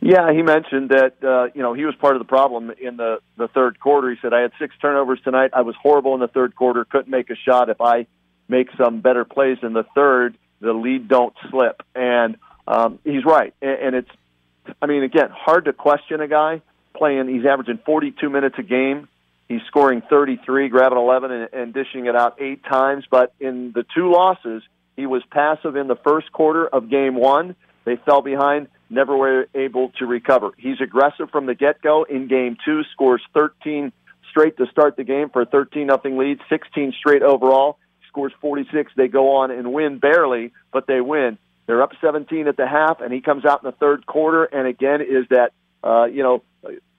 Yeah, 0.00 0.32
he 0.32 0.42
mentioned 0.42 0.90
that 0.90 1.14
uh, 1.24 1.50
you 1.54 1.62
know 1.62 1.74
he 1.74 1.84
was 1.84 1.94
part 1.96 2.14
of 2.14 2.20
the 2.20 2.28
problem 2.28 2.70
in 2.80 2.96
the 2.96 3.18
the 3.36 3.48
third 3.48 3.80
quarter. 3.80 4.10
He 4.10 4.16
said, 4.22 4.32
"I 4.32 4.40
had 4.40 4.52
six 4.58 4.74
turnovers 4.80 5.20
tonight. 5.24 5.50
I 5.52 5.62
was 5.62 5.74
horrible 5.80 6.14
in 6.14 6.20
the 6.20 6.28
third 6.28 6.54
quarter. 6.54 6.84
Couldn't 6.84 7.10
make 7.10 7.30
a 7.30 7.36
shot. 7.36 7.68
If 7.68 7.80
I 7.80 8.06
make 8.48 8.68
some 8.76 9.00
better 9.00 9.24
plays 9.24 9.58
in 9.62 9.72
the 9.72 9.84
third, 9.94 10.36
the 10.60 10.72
lead 10.72 11.08
don't 11.08 11.34
slip." 11.50 11.82
And 11.94 12.36
um, 12.66 12.98
he's 13.04 13.24
right. 13.24 13.54
And, 13.62 13.80
and 13.80 13.96
it's, 13.96 14.10
I 14.80 14.86
mean, 14.86 15.02
again, 15.02 15.30
hard 15.32 15.66
to 15.66 15.72
question 15.72 16.20
a 16.20 16.28
guy 16.28 16.62
playing. 16.96 17.28
He's 17.28 17.46
averaging 17.46 17.78
42 17.84 18.28
minutes 18.28 18.56
a 18.58 18.62
game. 18.62 19.08
He's 19.48 19.62
scoring 19.68 20.02
33, 20.10 20.68
grabbing 20.68 20.98
11, 20.98 21.30
and, 21.30 21.48
and 21.52 21.74
dishing 21.74 22.06
it 22.06 22.14
out 22.14 22.40
eight 22.40 22.62
times. 22.64 23.04
But 23.10 23.32
in 23.40 23.72
the 23.74 23.84
two 23.94 24.12
losses, 24.12 24.62
he 24.96 25.06
was 25.06 25.22
passive 25.30 25.76
in 25.76 25.86
the 25.86 25.96
first 25.96 26.30
quarter 26.32 26.66
of 26.66 26.90
game 26.90 27.14
one. 27.14 27.56
They 27.84 27.96
fell 27.96 28.20
behind 28.20 28.68
never 28.90 29.16
were 29.16 29.48
able 29.54 29.90
to 29.98 30.06
recover. 30.06 30.50
He's 30.56 30.80
aggressive 30.80 31.30
from 31.30 31.46
the 31.46 31.54
get 31.54 31.82
go. 31.82 32.04
In 32.04 32.28
game 32.28 32.56
two, 32.64 32.82
scores 32.92 33.22
13 33.34 33.92
straight 34.30 34.56
to 34.56 34.66
start 34.70 34.96
the 34.96 35.04
game 35.04 35.30
for 35.30 35.42
a 35.42 35.46
13 35.46 35.86
nothing 35.86 36.18
lead, 36.18 36.38
16 36.48 36.94
straight 36.98 37.22
overall. 37.22 37.78
Scores 38.18 38.32
46. 38.40 38.92
They 38.96 39.06
go 39.06 39.36
on 39.36 39.52
and 39.52 39.72
win 39.72 39.98
barely, 39.98 40.52
but 40.72 40.88
they 40.88 41.00
win. 41.00 41.38
They're 41.66 41.82
up 41.82 41.92
17 42.00 42.48
at 42.48 42.56
the 42.56 42.66
half, 42.66 43.00
and 43.00 43.12
he 43.12 43.20
comes 43.20 43.44
out 43.44 43.62
in 43.62 43.70
the 43.70 43.76
third 43.76 44.06
quarter, 44.06 44.44
and 44.44 44.66
again 44.66 45.02
is 45.02 45.26
that 45.30 45.52
uh, 45.84 46.06
you 46.06 46.24
know 46.24 46.42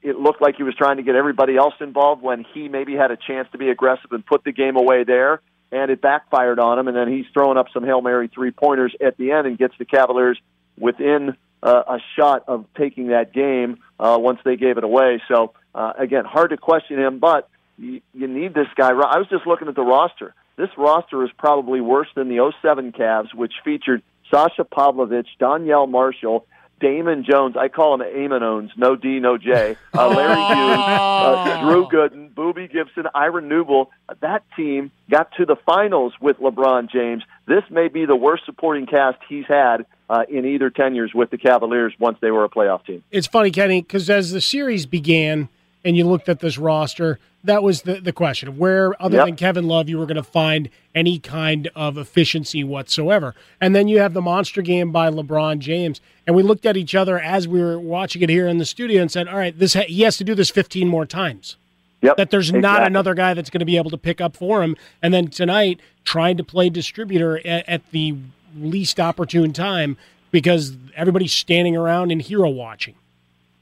it 0.02 0.16
looked 0.18 0.42
like 0.42 0.56
he 0.56 0.64
was 0.64 0.76
trying 0.76 0.96
to 0.96 1.04
get 1.04 1.16
everybody 1.16 1.58
else 1.58 1.74
involved 1.82 2.22
when 2.22 2.46
he 2.54 2.70
maybe 2.70 2.96
had 2.96 3.12
a 3.12 3.18
chance 3.18 3.50
to 3.52 3.58
be 3.58 3.70
aggressive 3.70 4.12
and 4.12 4.26
put 4.26 4.46
the 4.46 4.54
game 4.54 4.78
away 4.78 5.04
there, 5.04 5.42
and 5.74 5.92
it 5.92 6.02
backfired 6.02 6.58
on 6.58 6.80
him, 6.80 6.88
and 6.88 6.96
then 6.96 7.10
he's 7.10 7.26
throwing 7.34 7.58
up 7.58 7.66
some 7.74 7.84
hail 7.84 8.02
mary 8.02 8.30
three 8.34 8.52
pointers 8.52 8.96
at 9.02 9.18
the 9.18 9.32
end 9.32 9.46
and 9.46 9.58
gets 9.58 9.74
the 9.78 9.86
Cavaliers 9.86 10.40
within 10.78 11.36
uh, 11.62 11.84
a 11.88 11.98
shot 12.16 12.46
of 12.48 12.66
taking 12.78 13.08
that 13.08 13.34
game 13.34 13.80
uh, 14.00 14.18
once 14.18 14.40
they 14.46 14.56
gave 14.56 14.78
it 14.78 14.86
away. 14.86 15.22
So 15.28 15.52
uh, 15.76 15.94
again, 15.98 16.24
hard 16.24 16.52
to 16.52 16.58
question 16.58 16.98
him, 16.98 17.20
but 17.20 17.50
you, 17.78 18.02
you 18.14 18.28
need 18.28 18.54
this 18.54 18.68
guy. 18.76 18.90
I 18.92 19.18
was 19.18 19.28
just 19.30 19.46
looking 19.46 19.68
at 19.68 19.76
the 19.76 19.82
roster. 19.82 20.34
This 20.60 20.70
roster 20.78 21.24
is 21.24 21.32
probably 21.38 21.80
worse 21.80 22.10
than 22.16 22.28
the 22.28 22.52
07 22.62 22.92
Cavs, 22.92 23.34
which 23.34 23.54
featured 23.64 24.04
Sasha 24.30 24.66
Pavlovic, 24.66 25.24
Donyell 25.40 25.90
Marshall, 25.90 26.46
Damon 26.82 27.24
Jones. 27.24 27.56
I 27.56 27.70
call 27.70 27.94
him 27.94 28.02
Amonones. 28.02 28.72
No 28.76 28.98
D, 28.98 29.22
no 29.22 29.38
J. 29.38 29.78
Uh, 29.98 30.08
Larry 30.10 30.36
Hughes, 30.36 30.78
uh, 30.78 31.62
Drew 31.62 31.88
Gooden, 31.88 32.34
Boobie 32.34 32.70
Gibson, 32.70 33.06
Ira 33.16 33.42
Newble. 33.42 33.88
That 34.20 34.44
team 34.58 34.92
got 35.10 35.32
to 35.38 35.46
the 35.46 35.56
finals 35.66 36.12
with 36.20 36.40
LeBron 36.40 36.92
James. 36.92 37.24
This 37.48 37.64
may 37.70 37.88
be 37.88 38.06
the 38.06 38.18
worst 38.18 38.44
supporting 38.46 38.86
cast 38.86 39.20
he's 39.30 39.46
had 39.46 39.86
uh, 40.10 40.24
in 40.28 40.46
either 40.46 40.70
tenures 40.70 41.14
with 41.16 41.30
the 41.30 41.38
Cavaliers 41.38 41.94
once 42.00 42.18
they 42.20 42.32
were 42.32 42.44
a 42.44 42.50
playoff 42.50 42.86
team. 42.86 43.02
It's 43.12 43.28
funny, 43.28 43.52
Kenny, 43.52 43.82
because 43.82 44.10
as 44.10 44.34
the 44.34 44.42
series 44.42 44.86
began 44.86 45.48
and 45.86 45.96
you 45.98 46.06
looked 46.08 46.30
at 46.30 46.40
this 46.40 46.58
roster, 46.58 47.20
that 47.44 47.64
was 47.64 47.84
the, 47.84 48.02
the 48.02 48.12
question 48.12 48.50
of 48.50 48.58
where, 48.58 49.02
other 49.02 49.18
Yep. 49.18 49.26
than 49.28 49.36
Kevin 49.38 49.68
Love, 49.68 49.88
you 49.88 49.98
were 49.98 50.06
going 50.06 50.18
to 50.18 50.24
find 50.24 50.70
any 50.94 51.20
kind 51.20 51.70
of 51.76 51.98
efficiency 51.98 52.64
whatsoever. 52.66 53.34
And 53.62 53.74
then 53.74 53.88
you 53.88 54.00
have 54.00 54.14
the 54.14 54.22
monster 54.22 54.62
game 54.62 54.92
by 54.92 55.10
LeBron 55.10 55.60
James. 55.60 56.02
And 56.28 56.36
we 56.36 56.44
looked 56.44 56.66
at 56.66 56.76
each 56.76 56.96
other 56.96 57.18
as 57.18 57.48
we 57.48 57.62
were 57.62 57.80
watching 57.80 58.22
it 58.22 58.30
here 58.30 58.46
in 58.48 58.58
the 58.58 58.66
studio 58.66 59.02
and 59.02 59.10
said, 59.10 59.28
all 59.30 59.38
right, 59.38 59.58
this 59.58 59.74
ha- 59.74 59.86
he 59.88 60.02
has 60.02 60.18
to 60.18 60.24
do 60.26 60.36
this 60.36 60.50
15 60.50 60.88
more 60.88 61.06
times. 61.06 61.56
Yep. 62.02 62.18
That 62.18 62.30
there's 62.32 62.52
not 62.54 62.84
another 62.86 63.14
guy 63.14 63.34
that's 63.34 63.50
going 63.50 63.60
to 63.60 63.66
be 63.66 63.78
able 63.78 63.92
to 63.92 63.98
pick 63.98 64.20
up 64.22 64.36
for 64.36 64.62
him. 64.64 64.76
And 65.02 65.14
then 65.14 65.28
tonight, 65.30 65.80
trying 66.06 66.38
to 66.38 66.44
play 66.44 66.70
distributor 66.70 67.38
at, 67.46 67.68
at 67.68 67.92
the 67.92 68.16
least 68.58 69.00
opportune 69.00 69.54
time 69.54 69.98
because 70.32 70.76
everybody's 70.96 71.34
standing 71.34 71.76
around 71.76 72.12
and 72.12 72.22
hero 72.22 72.50
watching. 72.50 72.96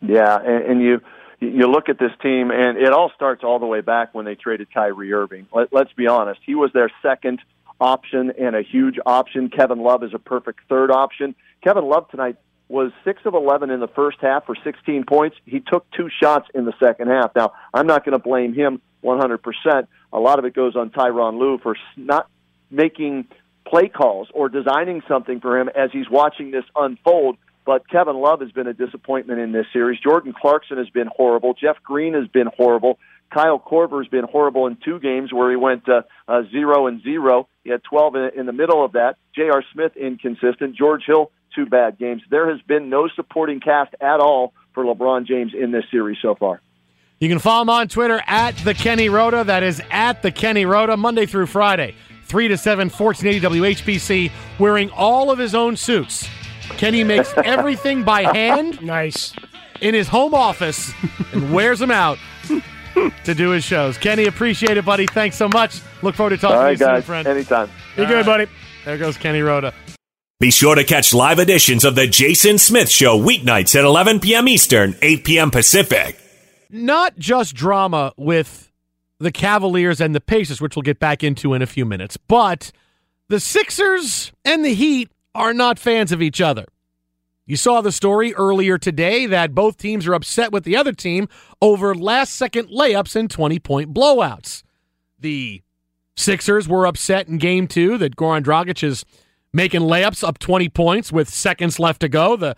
Yeah, 0.02 0.38
and, 0.40 0.64
and 0.66 0.82
you 0.82 1.02
you 1.40 1.68
look 1.68 1.90
at 1.90 2.00
this 2.00 2.12
team, 2.22 2.52
and 2.52 2.78
it 2.78 2.92
all 2.92 3.12
starts 3.16 3.44
all 3.44 3.60
the 3.60 3.66
way 3.66 3.82
back 3.82 4.14
when 4.14 4.26
they 4.26 4.36
traded 4.36 4.74
Kyrie 4.74 5.14
Irving. 5.14 5.48
Let, 5.54 5.72
let's 5.72 5.94
be 5.94 6.08
honest; 6.08 6.40
he 6.46 6.56
was 6.56 6.72
their 6.74 6.92
second 7.02 7.42
option 7.80 8.32
and 8.40 8.56
a 8.56 8.62
huge 8.62 8.96
option. 9.06 9.50
Kevin 9.50 9.80
Love 9.80 10.04
is 10.04 10.14
a 10.14 10.20
perfect 10.20 10.62
third 10.68 10.90
option. 10.90 11.36
Kevin 11.64 11.86
Love 11.86 12.10
tonight 12.10 12.38
was 12.70 12.92
six 13.04 13.22
of 13.26 13.34
eleven 13.34 13.70
in 13.70 13.80
the 13.80 13.88
first 13.88 14.18
half 14.22 14.46
for 14.46 14.56
sixteen 14.64 15.04
points. 15.04 15.38
He 15.46 15.60
took 15.60 15.90
two 15.92 16.10
shots 16.22 16.48
in 16.56 16.66
the 16.66 16.74
second 16.80 17.10
half. 17.10 17.36
Now, 17.36 17.54
I'm 17.74 17.88
not 17.88 18.04
going 18.04 18.18
to 18.18 18.24
blame 18.24 18.54
him 18.54 18.82
100. 19.02 19.38
percent 19.38 19.88
A 20.12 20.20
lot 20.20 20.40
of 20.40 20.46
it 20.46 20.54
goes 20.54 20.76
on 20.76 20.90
Tyronn 20.90 21.38
Lue 21.40 21.60
for 21.60 21.76
not 21.96 22.30
making 22.72 23.28
play 23.66 23.90
calls 23.90 24.30
or 24.34 24.50
designing 24.50 25.02
something 25.08 25.40
for 25.40 25.60
him 25.60 25.70
as 25.70 25.92
he's 25.92 26.10
watching 26.10 26.52
this 26.52 26.66
unfold. 26.76 27.38
But 27.68 27.90
Kevin 27.90 28.16
Love 28.16 28.40
has 28.40 28.52
been 28.54 28.68
a 28.68 28.74
disappointment 28.74 29.42
in 29.42 29.52
this 29.52 29.66
series. 29.74 30.00
Jordan 30.00 30.34
Clarkson 30.34 30.78
has 30.78 30.90
been 30.90 31.10
horrible. 31.14 31.54
Jeff 31.54 31.76
Green 31.84 32.14
has 32.14 32.26
been 32.30 32.48
horrible. 32.56 32.98
Kyle 33.30 33.60
Korver 33.60 34.02
has 34.02 34.08
been 34.08 34.24
horrible 34.24 34.68
in 34.68 34.78
two 34.78 35.02
games 35.02 35.34
where 35.34 35.50
he 35.50 35.58
went 35.58 35.84
uh, 35.90 36.04
uh, 36.30 36.44
zero 36.50 36.88
and 36.88 37.04
zero. 37.04 37.50
He 37.66 37.70
had 37.70 37.84
12 37.84 38.16
in, 38.16 38.30
in 38.38 38.46
the 38.46 38.54
middle 38.54 38.86
of 38.86 38.94
that. 38.94 39.18
J.R. 39.36 39.66
Smith 39.74 39.98
inconsistent. 39.98 40.78
George 40.78 41.04
Hill 41.06 41.30
two 41.54 41.66
bad 41.66 41.98
games. 41.98 42.22
There 42.30 42.50
has 42.50 42.62
been 42.62 42.90
no 42.90 43.10
supporting 43.14 43.60
cast 43.60 43.94
at 44.00 44.22
all 44.22 44.54
for 44.74 44.86
LeBron 44.86 45.26
James 45.26 45.52
in 45.54 45.72
this 45.72 45.84
series 45.92 46.20
so 46.22 46.36
far. 46.36 46.62
You 47.20 47.28
can 47.28 47.40
follow 47.40 47.64
him 47.64 47.70
on 47.70 47.90
Twitter 47.90 48.22
at 48.28 48.56
the 48.58 48.76
Kenny 48.76 49.10
Roda. 49.10 49.44
That 49.44 49.64
is 49.64 49.82
at 49.92 50.22
the 50.22 50.32
Kenny 50.32 50.66
Roda 50.66 50.96
Monday 50.96 51.26
through 51.26 51.48
Friday, 51.48 51.96
3 52.26 52.48
to 52.48 52.58
7, 52.58 52.90
1480 52.90 53.60
WHBC, 53.60 54.32
wearing 54.58 54.90
all 54.92 55.32
of 55.32 55.38
his 55.38 55.54
own 55.54 55.76
suits. 55.76 56.30
Kenny 56.78 57.04
makes 57.04 57.34
everything 57.38 58.04
by 58.04 58.24
hand. 58.24 58.82
Nice. 58.82 59.34
In 59.82 59.94
his 59.94 60.08
home 60.08 60.34
office 60.34 60.92
and 61.34 61.54
wears 61.54 61.80
them 61.80 61.92
out 61.92 62.18
to 63.24 63.34
do 63.36 63.52
his 63.52 63.64
shows. 63.64 63.98
Kenny, 63.98 64.26
appreciate 64.26 64.78
it, 64.78 64.86
buddy. 64.86 65.06
Thanks 65.08 65.36
so 65.36 65.48
much. 65.50 65.82
Look 66.02 66.16
forward 66.16 66.32
to 66.32 66.38
talking 66.38 66.56
all 66.56 66.62
to 66.62 66.66
right, 66.66 66.80
you 66.80 66.86
soon, 66.86 67.02
friend. 67.04 67.28
Anytime. 67.28 67.70
Be 67.96 68.06
good, 68.06 68.26
buddy. 68.26 68.48
There 68.86 68.98
goes 68.98 69.18
Kenny 69.18 69.42
Roda. 69.42 69.74
Be 70.40 70.52
sure 70.52 70.76
to 70.76 70.84
catch 70.84 71.14
live 71.14 71.40
editions 71.40 71.84
of 71.84 71.96
The 71.96 72.06
Jason 72.08 72.58
Smith 72.60 72.90
Show 72.90 73.20
weeknights 73.20 73.76
at 73.76 73.84
11 73.84 74.20
p.m. 74.20 74.48
Eastern, 74.48 74.96
8 75.02 75.24
p.m. 75.24 75.52
Pacific. 75.52 76.20
not 76.70 77.18
just 77.18 77.56
drama 77.56 78.14
with 78.18 78.72
the 79.20 79.32
Cavaliers 79.32 80.00
and 80.00 80.14
the 80.14 80.22
Pacers, 80.22 80.62
which 80.62 80.76
we'll 80.76 80.84
get 80.84 81.00
back 81.00 81.24
into 81.24 81.56
in 81.56 81.64
a 81.64 81.66
few 81.66 81.86
minutes, 81.86 82.18
but 82.18 82.72
the 83.30 83.40
Sixers 83.40 84.32
and 84.46 84.64
the 84.64 84.76
Heat 84.76 85.10
are 85.38 85.54
not 85.54 85.80
fans 85.80 86.12
of 86.12 86.22
each 86.22 86.42
other. 86.42 86.66
You 87.46 87.56
saw 87.56 87.80
the 87.80 87.94
story 87.94 88.34
earlier 88.34 88.78
today 88.78 89.26
that 89.28 89.56
both 89.56 89.78
teams 89.78 90.06
are 90.06 90.14
upset 90.14 90.52
with 90.52 90.66
the 90.66 90.76
other 90.76 90.92
team 90.92 91.30
over 91.62 91.96
last 91.96 92.34
second 92.34 92.68
layups 92.70 93.16
and 93.16 93.30
20 93.30 93.60
point 93.60 93.94
blowouts. 93.94 94.64
The 95.18 95.62
Sixers 96.18 96.68
were 96.68 96.88
upset 96.88 97.28
in 97.28 97.38
game 97.38 97.68
two 97.68 97.98
that 98.00 98.16
Goran 98.16 98.44
Dragic 98.44 98.84
is 98.84 99.06
making 99.54 99.82
layups 99.82 100.28
up 100.28 100.40
20 100.40 100.68
points 100.70 101.12
with 101.12 101.30
seconds 101.30 101.80
left 101.80 102.02
to 102.02 102.10
go. 102.10 102.36
The 102.36 102.58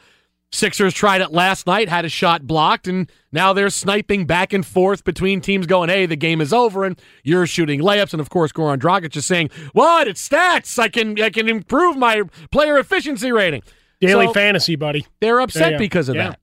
Sixers 0.52 0.96
tried 0.96 1.22
it 1.22 1.32
last 1.32 1.68
night, 1.68 1.90
had 1.90 2.06
a 2.06 2.10
shot 2.10 2.48
blocked, 2.48 2.88
and 2.88 3.10
now 3.32 3.54
they're 3.54 3.70
sniping 3.70 4.26
back 4.26 4.52
and 4.52 4.66
forth 4.66 5.04
between 5.04 5.42
teams 5.42 5.68
going, 5.68 5.90
hey, 5.90 6.08
the 6.08 6.16
game 6.16 6.42
is 6.42 6.52
over, 6.52 6.86
and 6.86 7.00
you're 7.24 7.46
shooting 7.46 7.82
layups. 7.82 8.14
And 8.14 8.20
of 8.20 8.32
course, 8.32 8.52
Goran 8.52 8.80
Dragic 8.80 9.16
is 9.16 9.28
saying, 9.28 9.52
what? 9.74 10.08
It's 10.08 10.28
stats. 10.28 10.80
I 10.80 10.90
can 10.90 11.22
I 11.22 11.30
can 11.30 11.48
improve 11.48 11.98
my 11.98 12.24
player 12.52 12.80
efficiency 12.80 13.32
rating. 13.32 13.62
Daily 14.02 14.26
So 14.28 14.34
fantasy, 14.34 14.76
buddy. 14.76 15.06
they're 15.20 15.40
upset 15.40 15.78
because 15.78 16.10
of 16.10 16.16
Yeah. 16.16 16.30
that. 16.30 16.40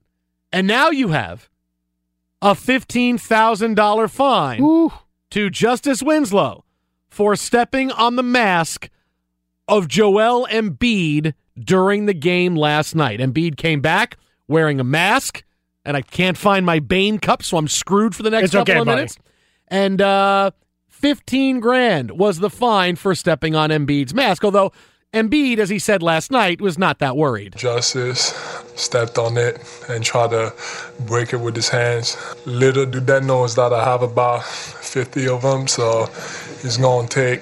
And 0.53 0.67
now 0.67 0.89
you 0.89 1.09
have 1.09 1.49
a 2.41 2.53
$15,000 2.53 4.07
fine 4.09 4.89
to 5.31 5.49
Justice 5.49 6.01
Winslow 6.01 6.63
for 7.09 7.35
stepping 7.35 7.91
on 7.91 8.15
the 8.15 8.23
mask 8.23 8.89
of 9.67 9.87
Joel 9.87 10.47
Embiid 10.49 11.33
during 11.59 12.05
the 12.05 12.13
game 12.13 12.55
last 12.55 12.95
night. 12.95 13.19
Embiid 13.19 13.57
came 13.57 13.81
back 13.81 14.17
wearing 14.47 14.79
a 14.79 14.83
mask, 14.83 15.43
and 15.85 15.97
I 15.97 16.01
can't 16.01 16.37
find 16.37 16.65
my 16.65 16.79
Bane 16.79 17.19
cup, 17.19 17.43
so 17.43 17.57
I'm 17.57 17.67
screwed 17.67 18.15
for 18.15 18.23
the 18.23 18.29
next 18.29 18.45
It's 18.45 18.53
couple 18.53 18.71
okay, 18.71 18.79
of 18.79 18.85
buddy. 18.85 18.95
minutes. 18.97 19.17
And 19.67 20.01
uh, 20.01 20.51
15 20.89 21.59
grand 21.59 22.11
was 22.11 22.39
the 22.39 22.49
fine 22.49 22.95
for 22.95 23.13
stepping 23.15 23.55
on 23.55 23.69
Embiid's 23.69 24.13
mask, 24.13 24.43
although 24.45 24.71
Embiid, 25.13 25.57
as 25.57 25.69
he 25.69 25.79
said 25.79 26.03
last 26.03 26.31
night, 26.31 26.61
was 26.61 26.77
not 26.77 26.99
that 26.99 27.15
worried. 27.15 27.55
Justice 27.55 28.33
stepped 28.75 29.17
on 29.17 29.37
it 29.37 29.57
and 29.89 30.03
tried 30.03 30.31
to 30.31 30.53
break 31.05 31.33
it 31.33 31.37
with 31.37 31.55
his 31.55 31.69
hands. 31.69 32.17
Little 32.45 32.85
do 32.85 32.99
that 33.01 33.23
know 33.23 33.43
is 33.45 33.55
that 33.55 33.73
I 33.73 33.83
have 33.83 34.01
about 34.03 34.43
50 34.43 35.27
of 35.29 35.41
them, 35.41 35.67
so 35.67 36.03
it's 36.63 36.77
going 36.77 37.07
to 37.07 37.13
take 37.13 37.41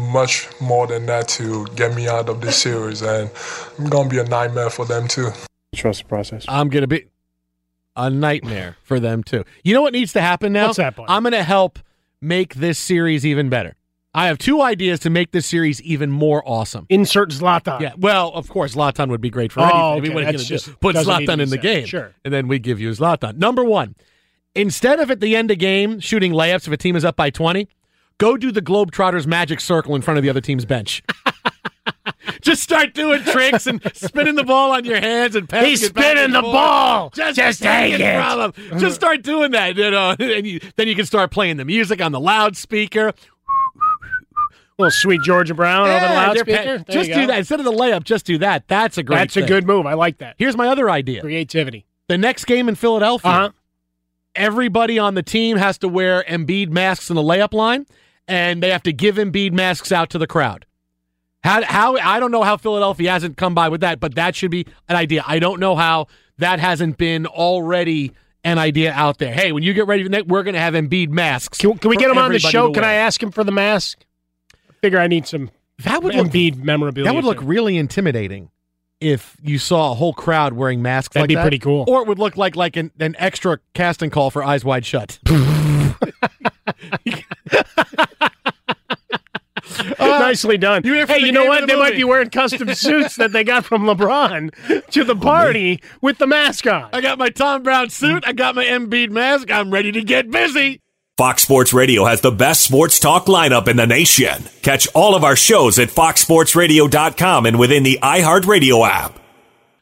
much 0.00 0.48
more 0.60 0.86
than 0.86 1.06
that 1.06 1.28
to 1.28 1.66
get 1.76 1.94
me 1.94 2.08
out 2.08 2.28
of 2.28 2.40
this 2.40 2.56
series, 2.56 3.02
and 3.02 3.30
I'm 3.78 3.88
going 3.88 4.08
to 4.08 4.14
be 4.14 4.20
a 4.20 4.24
nightmare 4.24 4.70
for 4.70 4.84
them 4.84 5.06
too. 5.08 5.30
Trust 5.74 6.02
the 6.02 6.08
process. 6.08 6.44
I'm 6.48 6.68
going 6.68 6.82
to 6.82 6.88
be 6.88 7.04
a 7.96 8.10
nightmare 8.10 8.76
for 8.82 8.98
them 9.00 9.22
too. 9.22 9.44
You 9.64 9.74
know 9.74 9.82
what 9.82 9.92
needs 9.92 10.12
to 10.14 10.20
happen 10.20 10.52
now? 10.52 10.66
What's 10.66 10.78
that, 10.78 10.96
buddy? 10.96 11.06
I'm 11.08 11.22
going 11.22 11.32
to 11.32 11.42
help 11.42 11.78
make 12.20 12.54
this 12.54 12.78
series 12.78 13.24
even 13.26 13.48
better. 13.48 13.74
I 14.12 14.26
have 14.26 14.38
two 14.38 14.60
ideas 14.60 14.98
to 15.00 15.10
make 15.10 15.30
this 15.30 15.46
series 15.46 15.80
even 15.82 16.10
more 16.10 16.42
awesome. 16.44 16.84
Insert 16.88 17.30
Zlatan. 17.30 17.80
Yeah, 17.80 17.92
well, 17.96 18.30
of 18.34 18.48
course, 18.48 18.74
Zlatan 18.74 19.08
would 19.08 19.20
be 19.20 19.30
great 19.30 19.52
for 19.52 19.60
Oh, 19.60 19.64
anything. 19.64 19.78
I 19.80 19.92
okay, 19.92 20.00
mean, 20.00 20.14
what 20.14 20.22
are 20.24 20.26
you 20.26 20.32
that's 20.32 20.42
to 20.48 20.48
just- 20.48 20.80
Put 20.80 20.94
doesn't 20.94 21.18
need 21.20 21.26
to 21.26 21.32
Zlatan 21.32 21.34
in 21.34 21.48
the 21.50 21.56
said. 21.56 21.62
game, 21.62 21.86
Sure. 21.86 22.14
and 22.24 22.34
then 22.34 22.48
we 22.48 22.58
give 22.58 22.80
you 22.80 22.90
Zlatan. 22.90 23.36
Number 23.36 23.62
one, 23.62 23.94
instead 24.56 24.98
of 24.98 25.12
at 25.12 25.20
the 25.20 25.36
end 25.36 25.52
of 25.52 25.58
game 25.58 26.00
shooting 26.00 26.32
layups 26.32 26.66
if 26.66 26.72
a 26.72 26.76
team 26.76 26.96
is 26.96 27.04
up 27.04 27.14
by 27.14 27.30
twenty, 27.30 27.68
go 28.20 28.36
do 28.36 28.52
the 28.52 28.62
Globetrotters 28.62 29.26
magic 29.26 29.58
circle 29.60 29.96
in 29.96 30.02
front 30.02 30.18
of 30.18 30.22
the 30.22 30.30
other 30.30 30.40
team's 30.40 30.64
bench. 30.64 31.02
Just 32.42 32.62
start 32.62 32.94
doing 32.94 33.22
tricks 33.24 33.66
and 33.66 33.82
spinning 33.94 34.34
the 34.34 34.44
ball 34.44 34.72
on 34.72 34.84
your 34.84 35.00
hands 35.00 35.34
and 35.34 35.48
passing 35.48 35.68
He's 35.70 35.82
it 35.82 35.94
back 35.94 36.04
spinning 36.16 36.32
the 36.32 36.42
ball. 36.42 37.10
Just, 37.10 37.36
Just 37.36 37.62
take 37.62 37.94
it 37.94 38.00
him. 38.00 38.52
Just 38.78 38.94
start 38.94 39.22
doing 39.22 39.50
that, 39.50 39.76
you 39.76 39.90
know, 39.90 40.14
and 40.18 40.46
you, 40.46 40.60
then 40.76 40.86
you 40.88 40.94
can 40.94 41.04
start 41.06 41.30
playing 41.30 41.56
the 41.56 41.64
music 41.64 42.00
on 42.00 42.12
the 42.12 42.20
loudspeaker. 42.20 43.12
Little 44.78 44.90
sweet 44.90 45.20
Georgia 45.22 45.52
Brown 45.54 45.88
over 45.88 46.00
the 46.08 46.14
loudspeaker. 46.14 46.78
pa- 46.84 46.92
just 46.92 47.10
do 47.12 47.26
that 47.26 47.38
instead 47.38 47.58
of 47.60 47.64
the 47.66 47.72
layup. 47.72 48.04
Just 48.04 48.24
do 48.24 48.38
that. 48.38 48.66
That's 48.68 48.96
a 48.96 49.02
great. 49.02 49.16
That's 49.18 49.36
a 49.36 49.42
good 49.42 49.66
move. 49.66 49.84
I 49.84 49.92
like 49.94 50.18
that. 50.18 50.36
Here's 50.38 50.56
my 50.56 50.68
other 50.68 50.88
idea. 50.90 51.20
Creativity. 51.20 51.84
The 52.08 52.16
next 52.16 52.46
game 52.46 52.68
in 52.68 52.74
Philadelphia, 52.76 53.30
Uh-huh. 53.30 53.50
everybody 54.34 54.98
on 54.98 55.14
the 55.14 55.22
team 55.22 55.58
has 55.58 55.76
to 55.78 55.88
wear 55.88 56.24
Embiid 56.26 56.70
masks 56.70 57.10
in 57.10 57.16
the 57.16 57.22
layup 57.22 57.52
line, 57.52 57.86
and 58.30 58.62
they 58.62 58.70
have 58.70 58.84
to 58.84 58.92
give 58.92 59.16
Embiid 59.16 59.52
masks 59.52 59.90
out 59.90 60.08
to 60.10 60.18
the 60.18 60.26
crowd. 60.26 60.64
How, 61.42 61.62
how 61.64 61.96
I 61.96 62.20
don't 62.20 62.30
know 62.30 62.42
how 62.42 62.56
Philadelphia 62.56 63.10
hasn't 63.10 63.36
come 63.36 63.54
by 63.54 63.68
with 63.68 63.80
that, 63.80 63.98
but 63.98 64.14
that 64.14 64.36
should 64.36 64.50
be 64.50 64.66
an 64.88 64.96
idea. 64.96 65.24
I 65.26 65.38
don't 65.40 65.58
know 65.58 65.74
how 65.74 66.06
that 66.38 66.60
hasn't 66.60 66.96
been 66.96 67.26
already 67.26 68.12
an 68.44 68.58
idea 68.58 68.92
out 68.92 69.18
there. 69.18 69.32
Hey, 69.32 69.50
when 69.52 69.62
you 69.62 69.74
get 69.74 69.86
ready 69.86 70.04
for 70.04 70.10
that, 70.10 70.28
we're 70.28 70.44
going 70.44 70.54
to 70.54 70.60
have 70.60 70.74
Embiid 70.74 71.08
masks. 71.08 71.58
Can, 71.58 71.76
can 71.78 71.90
we 71.90 71.96
get 71.96 72.10
him 72.10 72.18
on 72.18 72.30
the 72.30 72.38
show? 72.38 72.72
Can 72.72 72.84
I 72.84 72.94
ask 72.94 73.22
him 73.22 73.32
for 73.32 73.42
the 73.42 73.52
mask? 73.52 74.04
I 74.68 74.72
figure 74.80 74.98
I 74.98 75.08
need 75.08 75.26
some 75.26 75.50
That 75.78 76.02
would 76.02 76.14
look 76.14 76.28
Embiid 76.28 76.62
memorabilia. 76.62 77.10
That 77.10 77.14
would 77.16 77.24
look 77.24 77.40
too. 77.40 77.46
really 77.46 77.76
intimidating 77.76 78.50
if 79.00 79.36
you 79.42 79.58
saw 79.58 79.92
a 79.92 79.94
whole 79.94 80.12
crowd 80.12 80.52
wearing 80.52 80.82
masks 80.82 81.14
That'd 81.14 81.22
like 81.22 81.28
be 81.28 81.34
that. 81.34 81.42
pretty 81.42 81.58
cool. 81.58 81.84
Or 81.88 82.02
it 82.02 82.06
would 82.08 82.18
look 82.18 82.36
like 82.36 82.54
like 82.54 82.76
an, 82.76 82.92
an 83.00 83.16
extra 83.18 83.58
casting 83.74 84.10
call 84.10 84.30
for 84.30 84.44
Eyes 84.44 84.64
Wide 84.64 84.86
Shut. 84.86 85.18
Uh, 89.98 90.18
Nicely 90.18 90.58
done. 90.58 90.82
You 90.84 91.06
Hey, 91.06 91.20
you 91.20 91.32
know 91.32 91.46
what? 91.46 91.60
the 91.62 91.66
They 91.66 91.76
might 91.76 91.94
be 91.94 92.04
wearing 92.04 92.30
custom 92.30 92.74
suits 92.74 93.16
that 93.16 93.32
they 93.32 93.44
got 93.44 93.64
from 93.64 93.84
LeBron 93.84 94.90
to 94.90 95.04
the 95.04 95.14
oh, 95.14 95.18
party 95.18 95.82
with 96.00 96.18
the 96.18 96.26
mask 96.26 96.66
on. 96.66 96.90
I 96.92 97.00
got 97.00 97.18
my 97.18 97.30
Thom 97.30 97.62
Browne 97.62 97.90
suit. 97.90 98.24
I 98.26 98.32
got 98.32 98.54
my 98.54 98.64
Embiid 98.64 99.10
mask. 99.10 99.50
I'm 99.50 99.70
ready 99.70 99.92
to 99.92 100.02
get 100.02 100.30
busy. 100.30 100.80
Fox 101.16 101.42
Sports 101.42 101.74
Radio 101.74 102.06
has 102.06 102.22
the 102.22 102.30
best 102.30 102.62
sports 102.62 102.98
talk 102.98 103.26
lineup 103.26 103.68
in 103.68 103.76
the 103.76 103.86
nation. 103.86 104.44
Catch 104.62 104.88
all 104.94 105.14
of 105.14 105.22
our 105.22 105.36
shows 105.36 105.78
at 105.78 105.88
foxsportsradio.com 105.88 107.46
and 107.46 107.58
within 107.58 107.82
the 107.82 107.98
iHeartRadio 108.02 108.88
app. 108.88 109.18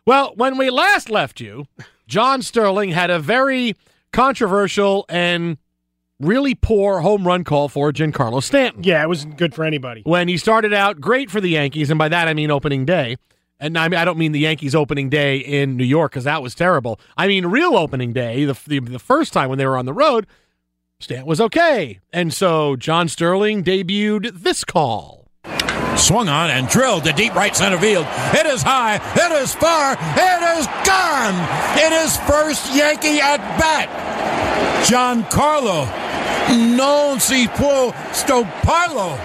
Well, 0.05 0.33
when 0.35 0.59
we 0.59 0.71
last 0.71 1.11
left 1.11 1.41
you, 1.41 1.67
John 2.09 2.43
Sterling 2.43 2.91
had 2.91 3.11
a 3.11 3.21
very 3.21 3.77
controversial 4.13 5.05
and 5.09 5.59
really 6.21 6.55
poor 6.55 7.01
home 7.01 7.27
run 7.27 7.45
call 7.45 7.69
for 7.69 7.93
Giancarlo 7.93 8.43
Stanton. 8.43 8.83
Yeah, 8.83 9.03
it 9.03 9.09
wasn't 9.09 9.37
good 9.37 9.55
for 9.55 9.65
anybody. 9.65 10.03
when 10.05 10.29
he 10.29 10.37
started 10.37 10.73
out 10.73 11.01
great 11.01 11.31
for 11.31 11.41
the 11.41 11.51
Yankees, 11.51 11.91
and 11.91 11.99
by 11.99 12.09
that 12.09 12.29
I 12.29 12.35
mean 12.35 12.51
opening 12.51 12.85
day. 12.85 13.17
And 13.61 13.77
I, 13.77 13.89
mean, 13.89 13.99
I 13.99 14.05
don't 14.05 14.19
mean 14.19 14.31
the 14.31 14.39
Yankees 14.41 14.75
opening 14.77 15.09
day 15.09 15.39
in 15.39 15.77
New 15.77 15.85
York 15.85 16.13
because 16.13 16.25
that 16.25 16.43
was 16.43 16.55
terrible. 16.55 17.01
I 17.17 17.27
mean 17.27 17.47
real 17.47 17.77
opening 17.77 18.13
day, 18.13 18.45
the, 18.45 18.57
the 18.67 18.79
the 18.79 18.99
first 19.01 19.33
time 19.33 19.49
when 19.49 19.59
they 19.59 19.67
were 19.67 19.77
on 19.77 19.87
the 19.87 19.93
road. 19.93 20.27
Stanton 21.01 21.27
was 21.27 21.41
okay, 21.41 22.01
and 22.13 22.35
so 22.35 22.75
John 22.75 23.07
Sterling 23.09 23.63
debuted 23.63 24.43
this 24.43 24.65
call. 24.65 25.29
Swung 25.97 26.29
on 26.29 26.51
and 26.51 26.69
drilled 26.69 27.05
to 27.05 27.13
deep 27.13 27.35
right 27.35 27.55
center 27.55 27.79
field. 27.79 28.07
It 28.35 28.47
is 28.47 28.63
high. 28.63 28.97
It 28.97 29.33
is 29.43 29.55
far. 29.55 29.93
It 29.93 30.59
is 30.59 30.67
gone. 30.87 31.35
It 31.79 31.93
is 31.93 32.17
first 32.19 32.75
Yankee 32.75 33.21
at 33.21 33.39
bat. 33.59 33.89
Giancarlo 34.87 36.08
non 36.77 37.21
si 37.21 37.49
può 37.49 37.93
stopparlo. 38.13 39.19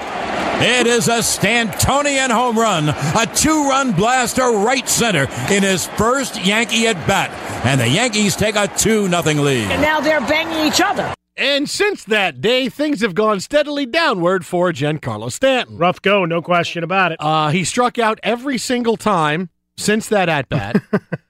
It 0.62 0.88
is 0.88 1.08
a 1.10 1.20
Stantonian 1.20 2.30
home 2.30 2.58
run, 2.58 2.90
a 2.90 3.26
two-run 3.36 3.92
blast 3.92 4.38
to 4.38 4.64
right 4.64 4.88
center 4.88 5.28
in 5.52 5.64
his 5.64 5.88
first 5.88 6.44
Yankee 6.46 6.88
at 6.88 6.96
bat, 7.06 7.32
and 7.66 7.82
the 7.82 7.88
Yankees 7.90 8.36
take 8.36 8.56
a 8.56 8.68
two 8.68 9.10
nothing 9.10 9.40
lead. 9.40 9.70
And 9.72 9.82
now 9.82 10.00
they're 10.00 10.22
banging 10.22 10.66
each 10.66 10.80
other. 10.80 11.14
And 11.36 11.68
since 11.70 12.04
that 12.06 12.42
day, 12.42 12.70
things 12.70 13.02
have 13.02 13.16
gone 13.16 13.40
steadily 13.40 13.86
downward 13.86 14.46
for 14.46 14.72
Giancarlo 14.72 15.32
Stanton. 15.32 15.78
Rough 15.78 16.02
go, 16.02 16.26
no 16.26 16.42
question 16.42 16.84
about 16.84 17.12
it. 17.12 17.18
Uh, 17.20 17.50
he 17.50 17.64
struck 17.64 17.98
out 17.98 18.20
every 18.22 18.58
single 18.58 18.98
time 18.98 19.50
since 19.76 20.08
that 20.10 20.30
at 20.30 20.48
bat, 20.48 20.82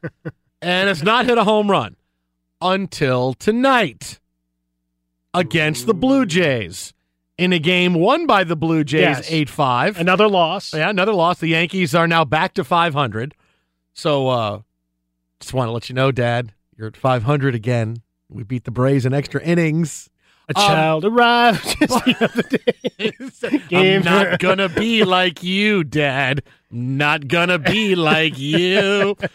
and 0.61 0.89
has 0.89 1.01
not 1.01 1.25
hit 1.25 1.37
a 1.37 1.43
home 1.43 1.71
run 1.71 1.95
until 2.61 3.33
tonight 3.33 4.19
against 5.33 5.85
the 5.87 5.93
Blue 5.93 6.25
Jays 6.25 6.93
in 7.37 7.51
a 7.53 7.59
game 7.59 7.93
won 7.95 8.27
by 8.27 8.43
the 8.43 8.55
Blue 8.55 8.83
Jays 8.83 9.01
Yes. 9.01 9.31
8 9.31 9.49
5. 9.49 9.99
Another 9.99 10.27
loss. 10.27 10.73
Yeah, 10.73 10.89
another 10.89 11.13
loss. 11.13 11.39
The 11.39 11.47
Yankees 11.47 11.95
are 11.95 12.07
now 12.07 12.23
back 12.25 12.53
to 12.55 12.63
500. 12.63 13.33
So, 13.93 14.27
uh, 14.29 14.59
just 15.39 15.53
want 15.53 15.67
to 15.67 15.71
let 15.71 15.89
you 15.89 15.95
know, 15.95 16.11
Dad, 16.11 16.53
you're 16.77 16.87
at 16.87 16.97
500 16.97 17.53
again. 17.55 17.97
We 18.29 18.43
beat 18.43 18.63
the 18.63 18.71
Braves 18.71 19.05
in 19.05 19.13
extra 19.13 19.41
innings. 19.41 20.09
A 20.49 20.59
Um, 20.59 20.65
child 20.67 21.05
arrived 21.05 21.63
just 21.79 21.79
the 22.05 22.17
other 22.19 23.71
day. 23.71 23.95
I'm 23.95 24.03
not 24.03 24.39
gonna 24.39 24.67
be 24.67 25.03
like 25.05 25.41
you, 25.41 25.83
Dad. 25.85 26.43
Not 26.69 27.27
gonna 27.29 27.59
be 27.59 27.95
like 27.95 28.37
you. 28.37 29.15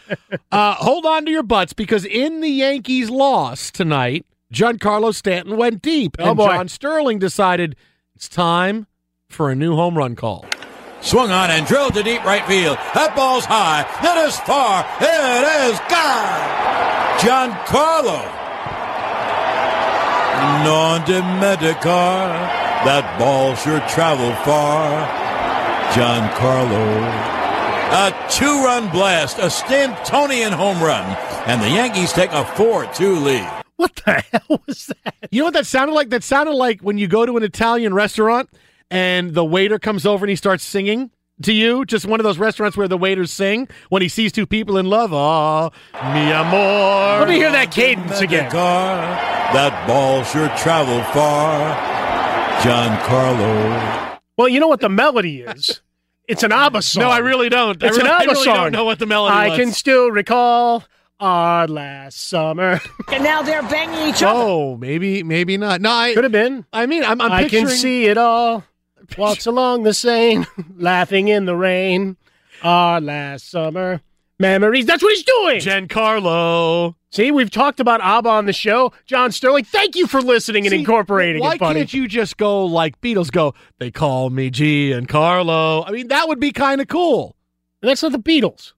Uh, 0.51 0.73
hold 0.75 1.05
on 1.05 1.25
to 1.25 1.31
your 1.31 1.43
butts 1.43 1.73
because 1.73 2.05
in 2.05 2.41
the 2.41 2.49
Yankees' 2.49 3.09
loss 3.09 3.69
tonight, 3.71 4.25
Giancarlo 4.53 5.13
Stanton 5.13 5.57
went 5.57 5.81
deep, 5.81 6.15
Oh, 6.19 6.29
and 6.29 6.37
boy. 6.37 6.47
John 6.47 6.67
Sterling 6.67 7.19
decided 7.19 7.75
it's 8.15 8.27
time 8.27 8.87
for 9.29 9.49
a 9.49 9.55
new 9.55 9.75
home 9.75 9.97
run 9.97 10.15
call. 10.15 10.45
Swung 11.01 11.31
on 11.31 11.49
and 11.51 11.65
drilled 11.65 11.93
to 11.93 12.03
deep 12.03 12.23
right 12.25 12.45
field. 12.45 12.77
That 12.93 13.15
ball's 13.15 13.45
high. 13.45 13.81
It 14.03 14.27
is 14.27 14.37
far. 14.41 14.83
It 14.99 15.71
is 15.71 15.79
gone. 15.87 16.59
Giancarlo. 17.19 18.19
Non 20.65 21.01
dimedicar. 21.01 22.27
That 22.83 23.17
ball 23.19 23.55
sure 23.55 23.79
traveled 23.87 24.35
far. 24.43 25.07
Giancarlo. 25.93 27.37
A 27.91 28.29
two 28.29 28.63
run 28.63 28.89
blast, 28.89 29.37
a 29.39 29.43
Stantonian 29.49 30.51
home 30.51 30.81
run, 30.81 31.05
and 31.47 31.61
the 31.61 31.69
Yankees 31.69 32.11
take 32.13 32.31
a 32.31 32.45
4 32.55 32.85
2 32.93 33.15
lead. 33.15 33.58
What 33.79 33.95
the 33.95 34.11
hell 34.31 34.61
was 34.67 34.87
that? 35.05 35.29
You 35.31 35.39
know 35.39 35.45
what 35.45 35.53
that 35.53 35.65
sounded 35.65 35.93
like? 35.93 36.09
That 36.09 36.21
sounded 36.21 36.51
like 36.53 36.81
when 36.81 36.97
you 36.97 37.07
go 37.07 37.25
to 37.25 37.37
an 37.37 37.43
Italian 37.43 37.93
restaurant 37.93 38.49
and 38.91 39.33
the 39.33 39.45
waiter 39.45 39.79
comes 39.79 40.05
over 40.05 40.25
and 40.25 40.29
he 40.29 40.35
starts 40.35 40.65
singing 40.65 41.11
to 41.43 41.53
you. 41.53 41.85
Just 41.85 42.05
one 42.05 42.19
of 42.19 42.25
those 42.25 42.37
restaurants 42.37 42.75
where 42.75 42.89
the 42.89 42.97
waiters 42.97 43.31
sing 43.31 43.69
when 43.87 44.01
he 44.01 44.09
sees 44.09 44.33
two 44.33 44.45
people 44.45 44.77
in 44.77 44.87
love. 44.87 45.13
Ah, 45.13 45.69
mi 46.13 46.29
amor. 46.29 47.19
Let 47.19 47.29
me 47.29 47.35
hear 47.35 47.53
that 47.53 47.71
cadence 47.71 48.19
again. 48.19 48.51
Dimedicar. 48.51 49.53
That 49.53 49.87
ball 49.87 50.25
sure 50.25 50.49
traveled 50.57 51.05
far. 51.13 51.73
Giancarlo. 52.59 54.19
Well, 54.35 54.49
you 54.49 54.59
know 54.59 54.67
what 54.67 54.81
the 54.81 54.89
melody 54.89 55.41
is? 55.43 55.79
It's 56.27 56.43
an 56.43 56.51
ABBA 56.51 56.81
song. 56.81 57.03
No, 57.03 57.09
I 57.09 57.19
really 57.19 57.47
don't. 57.47 57.81
It's 57.81 57.97
I 57.97 58.01
really, 58.01 58.01
an 58.01 58.07
I 58.07 58.23
really 58.25 58.43
song. 58.43 58.55
don't 58.55 58.71
know 58.73 58.83
what 58.83 58.99
the 58.99 59.05
melody 59.05 59.35
is. 59.35 59.39
I 59.39 59.47
was. 59.49 59.57
can 59.57 59.71
still 59.71 60.11
recall 60.11 60.83
our 61.19 61.67
last 61.67 62.27
summer. 62.27 62.79
And 63.11 63.23
now 63.23 63.41
they're 63.41 63.63
banging 63.63 64.07
each 64.09 64.21
other. 64.21 64.39
Oh, 64.39 64.77
maybe, 64.77 65.23
maybe 65.23 65.57
not. 65.57 65.81
No, 65.81 65.91
I 65.91 66.13
Could 66.13 66.23
have 66.25 66.31
been. 66.31 66.63
I 66.71 66.85
mean, 66.85 67.03
I'm, 67.03 67.19
I'm 67.19 67.31
I 67.31 67.41
picturing. 67.43 67.65
can 67.67 67.75
see 67.75 68.05
it 68.05 68.17
all. 68.19 68.63
Walks 69.17 69.47
along 69.47 69.81
the 69.83 69.93
Seine, 69.95 70.45
laughing 70.77 71.27
in 71.27 71.45
the 71.45 71.55
rain. 71.55 72.17
Our 72.61 73.01
last 73.01 73.49
summer 73.49 74.01
memories. 74.37 74.85
That's 74.85 75.01
what 75.01 75.11
he's 75.15 75.23
doing. 75.23 75.59
Giancarlo. 75.59 76.95
See, 77.11 77.31
we've 77.31 77.49
talked 77.49 77.79
about 77.79 78.01
ABBA 78.01 78.29
on 78.29 78.45
the 78.45 78.53
show. 78.53 78.93
John 79.07 79.31
Sterling, 79.31 79.63
thank 79.63 79.95
you 79.95 80.05
for 80.05 80.21
listening 80.21 80.65
and 80.65 80.71
See, 80.71 80.79
incorporating 80.79 81.41
Why 81.41 81.55
it, 81.55 81.59
buddy. 81.59 81.79
can't 81.79 81.93
you 81.93 82.07
just 82.07 82.37
go 82.37 82.65
like 82.65 83.01
Beatles 83.01 83.31
go? 83.31 83.55
They 83.79 83.89
call 83.89 84.29
me 84.29 84.51
G 84.51 84.91
and 84.91 85.07
Carlo. 85.09 85.83
I 85.83 85.91
mean, 85.91 86.09
that 86.09 86.27
would 86.27 86.39
be 86.39 86.51
kind 86.51 86.79
of 86.81 86.87
cool. 86.87 87.35
And 87.81 87.89
That's 87.89 88.03
not 88.03 88.11
the 88.11 88.19
Beatles. 88.19 88.73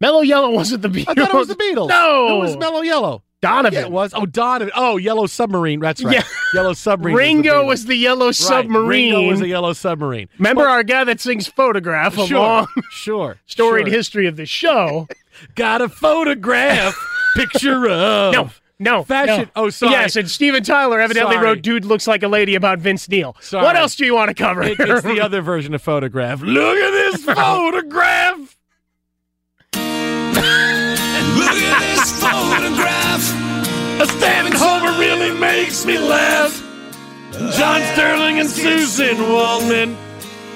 Mellow 0.00 0.20
Yellow 0.22 0.50
wasn't 0.50 0.82
the 0.82 0.88
Beatles. 0.88 1.08
I 1.08 1.14
thought 1.14 1.34
it 1.34 1.34
was 1.36 1.48
the 1.48 1.54
Beatles. 1.56 1.88
No, 1.88 2.36
it 2.36 2.40
was 2.40 2.56
Mellow 2.56 2.80
Yellow. 2.82 3.22
Donovan. 3.42 3.72
Yeah, 3.72 3.86
it 3.86 3.90
was. 3.90 4.12
Oh, 4.14 4.26
Donovan. 4.26 4.70
Oh, 4.76 4.98
Yellow 4.98 5.26
Submarine. 5.26 5.80
That's 5.80 6.02
right. 6.04 6.16
Yeah. 6.16 6.24
Yellow 6.54 6.74
Submarine. 6.74 7.16
Ringo 7.16 7.60
was 7.64 7.80
was 7.80 7.86
the 7.86 7.94
Yellow 7.96 8.18
the 8.18 8.26
Right, 8.26 8.34
Submarine. 8.36 9.14
Ringo 9.14 9.28
was 9.30 9.40
a 9.40 9.48
Yellow 9.48 9.72
Submarine. 9.72 10.28
Remember 10.38 10.64
But- 10.64 10.70
our 10.70 10.82
guy 10.82 11.04
that 11.04 11.20
sings 11.20 11.46
"Photograph" 11.46 12.18
a 12.18 12.26
Sure, 12.26 12.38
long 12.38 12.66
sure. 12.90 13.38
storied 13.46 13.86
sure. 13.86 13.94
history 13.96 14.26
of 14.26 14.36
the 14.36 14.44
show. 14.46 15.08
Got 15.54 15.80
a 15.80 15.88
photograph 15.88 16.94
picture 17.34 17.88
of. 17.88 18.32
No. 18.34 18.50
No. 18.78 19.04
Fashion. 19.04 19.44
no. 19.56 19.64
Oh, 19.64 19.70
sorry. 19.70 19.92
Yes, 19.92 20.16
and 20.16 20.30
Steven 20.30 20.62
Tyler 20.62 21.00
evidently 21.00 21.36
Sorry. 21.36 21.46
wrote 21.46 21.62
Dude 21.62 21.84
Looks 21.86 22.06
Like 22.06 22.22
a 22.22 22.28
Lady 22.28 22.54
about 22.54 22.78
Vince 22.78 23.08
Neil. 23.08 23.36
Sorry. 23.40 23.64
What 23.64 23.76
else 23.76 23.94
do 23.96 24.04
you 24.04 24.14
want 24.14 24.28
to 24.28 24.34
cover? 24.34 24.62
It- 24.62 24.78
it's 24.80 25.02
the 25.02 25.20
other 25.20 25.40
version 25.40 25.72
of 25.74 25.80
photograph. 25.82 26.40
Look 26.42 26.76
at 26.76 26.90
this 26.90 27.24
photograph. 27.24 28.56
A 34.00 34.06
Stanton 34.06 34.54
Homer 34.56 34.98
really 34.98 35.38
makes 35.38 35.84
me 35.84 35.98
laugh. 35.98 36.56
John 37.32 37.82
Sterling 37.92 38.38
and 38.38 38.48
Suzyn 38.48 39.28
Waldman. 39.28 39.94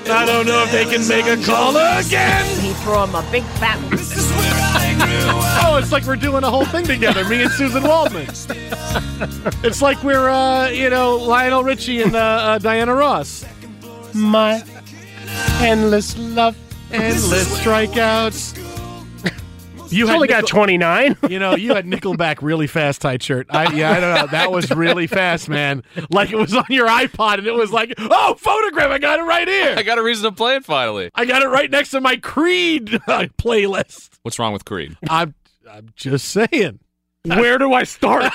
I 0.06 0.24
don't 0.24 0.46
know 0.46 0.64
if 0.64 0.72
they 0.72 0.86
can 0.86 1.06
make 1.06 1.26
a 1.26 1.36
call 1.44 1.76
again. 1.76 2.60
He 2.60 2.72
threw 2.72 3.02
him 3.02 3.14
a 3.14 3.22
big 3.30 3.42
fat. 3.60 3.78
Oh, 5.62 5.76
it's 5.76 5.92
like 5.92 6.04
we're 6.04 6.16
doing 6.16 6.42
a 6.42 6.50
whole 6.50 6.64
thing 6.64 6.86
together, 6.86 7.22
me 7.28 7.42
and 7.42 7.50
Suzyn 7.50 7.86
Waldman. 7.86 8.26
It's 9.62 9.82
like 9.82 10.02
we're, 10.02 10.28
uh, 10.30 10.68
you 10.68 10.88
know, 10.88 11.16
Lionel 11.16 11.64
Richie 11.64 12.00
and 12.00 12.16
uh, 12.16 12.18
uh, 12.18 12.58
Diana 12.58 12.94
Ross. 12.94 13.44
My 14.14 14.64
endless 15.60 16.16
love. 16.16 16.56
Endless 16.90 17.60
strikeouts. 17.60 18.63
You 19.90 20.06
He's 20.06 20.14
only 20.14 20.28
got 20.28 20.46
29. 20.46 21.16
You 21.28 21.38
know, 21.38 21.56
you 21.56 21.74
had 21.74 21.86
Nickelback 21.86 22.38
really 22.42 22.66
fast 22.66 23.00
tight 23.00 23.22
shirt. 23.22 23.46
I, 23.50 23.72
yeah, 23.74 23.92
I 23.92 24.00
don't 24.00 24.14
know. 24.14 24.26
That 24.28 24.52
was 24.52 24.70
really 24.70 25.06
fast, 25.06 25.48
man. 25.48 25.82
Like 26.10 26.30
it 26.30 26.36
was 26.36 26.54
on 26.54 26.66
your 26.68 26.86
iPod, 26.86 27.38
and 27.38 27.46
it 27.46 27.54
was 27.54 27.72
like, 27.72 27.94
oh, 27.98 28.34
photograph. 28.38 28.90
I 28.90 28.98
got 28.98 29.18
it 29.18 29.22
right 29.22 29.48
here. 29.48 29.74
I 29.76 29.82
got 29.82 29.98
a 29.98 30.02
reason 30.02 30.30
to 30.30 30.32
play 30.32 30.56
it 30.56 30.64
finally. 30.64 31.10
I 31.14 31.24
got 31.24 31.42
it 31.42 31.48
right 31.48 31.70
next 31.70 31.90
to 31.90 32.00
my 32.00 32.16
Creed 32.16 32.94
uh, 33.08 33.26
playlist. 33.38 34.10
What's 34.22 34.38
wrong 34.38 34.52
with 34.52 34.64
Creed? 34.64 34.96
I'm, 35.08 35.34
I'm 35.68 35.90
just 35.96 36.28
saying. 36.28 36.78
Where 37.24 37.58
do 37.58 37.72
I 37.72 37.84
start? 37.84 38.32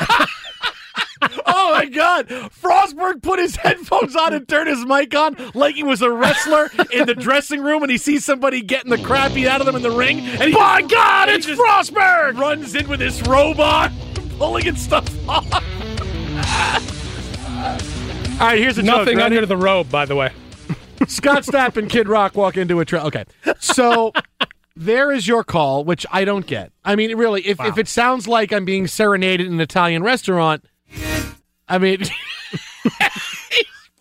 Oh 1.46 1.72
my 1.74 1.86
God! 1.86 2.28
Frostberg 2.28 3.22
put 3.22 3.40
his 3.40 3.56
headphones 3.56 4.16
on 4.16 4.34
and 4.34 4.48
turned 4.48 4.70
his 4.70 4.86
mic 4.86 5.16
on 5.16 5.36
like 5.54 5.76
he 5.76 5.84
was 5.84 6.02
a 6.02 6.12
wrestler 6.12 6.70
in 6.92 7.06
the 7.06 7.16
dressing 7.16 7.62
room, 7.62 7.82
and 7.84 7.92
he 7.92 7.98
sees 7.98 8.26
somebody 8.26 8.62
getting 8.62 8.90
the 8.92 8.98
crap 8.98 9.34
beat 9.34 9.48
out 9.48 9.60
of 9.62 9.66
them 9.66 9.76
in 9.76 9.82
the 9.82 9.92
ring. 9.92 10.20
And 10.20 10.44
he, 10.44 10.52
My 10.52 10.82
God, 10.82 11.30
it's 11.30 11.46
Frostberg! 11.46 12.38
Runs 12.40 12.76
in 12.76 12.88
with 12.88 13.00
his 13.00 13.22
robot, 13.24 13.92
pulling 14.38 14.66
its 14.68 14.82
stuff 14.82 15.08
off. 15.28 15.46
All 18.40 18.48
right, 18.48 18.58
here's 18.58 18.78
a 18.78 18.84
joke. 18.84 19.00
Nothing 19.00 19.18
Ready? 19.18 19.36
under 19.36 19.46
the 19.46 19.58
robe, 19.58 19.92
by 19.92 20.06
the 20.06 20.16
way. 20.16 20.32
Scott 21.08 21.44
Stapp 21.44 21.76
and 21.76 21.90
Kid 21.90 22.08
Rock 22.08 22.36
walk 22.36 22.56
into 22.56 22.80
a 22.80 22.86
trail. 22.86 23.06
Okay, 23.08 23.26
so 23.60 24.14
there 24.76 25.12
is 25.12 25.28
your 25.28 25.44
call, 25.44 25.84
which 25.84 26.06
I 26.12 26.24
don't 26.24 26.46
get. 26.46 26.72
I 26.86 26.96
mean, 26.96 27.18
really, 27.18 27.46
if, 27.46 27.60
if 27.60 27.78
it 27.78 27.88
sounds 27.88 28.28
like 28.28 28.54
I'm 28.54 28.64
being 28.64 28.88
serenaded 28.88 29.46
in 29.48 29.54
an 29.54 29.60
Italian 29.60 30.04
restaurant, 30.04 30.64
I 31.70 31.78
mean, 31.78 32.00
he's 32.02 32.12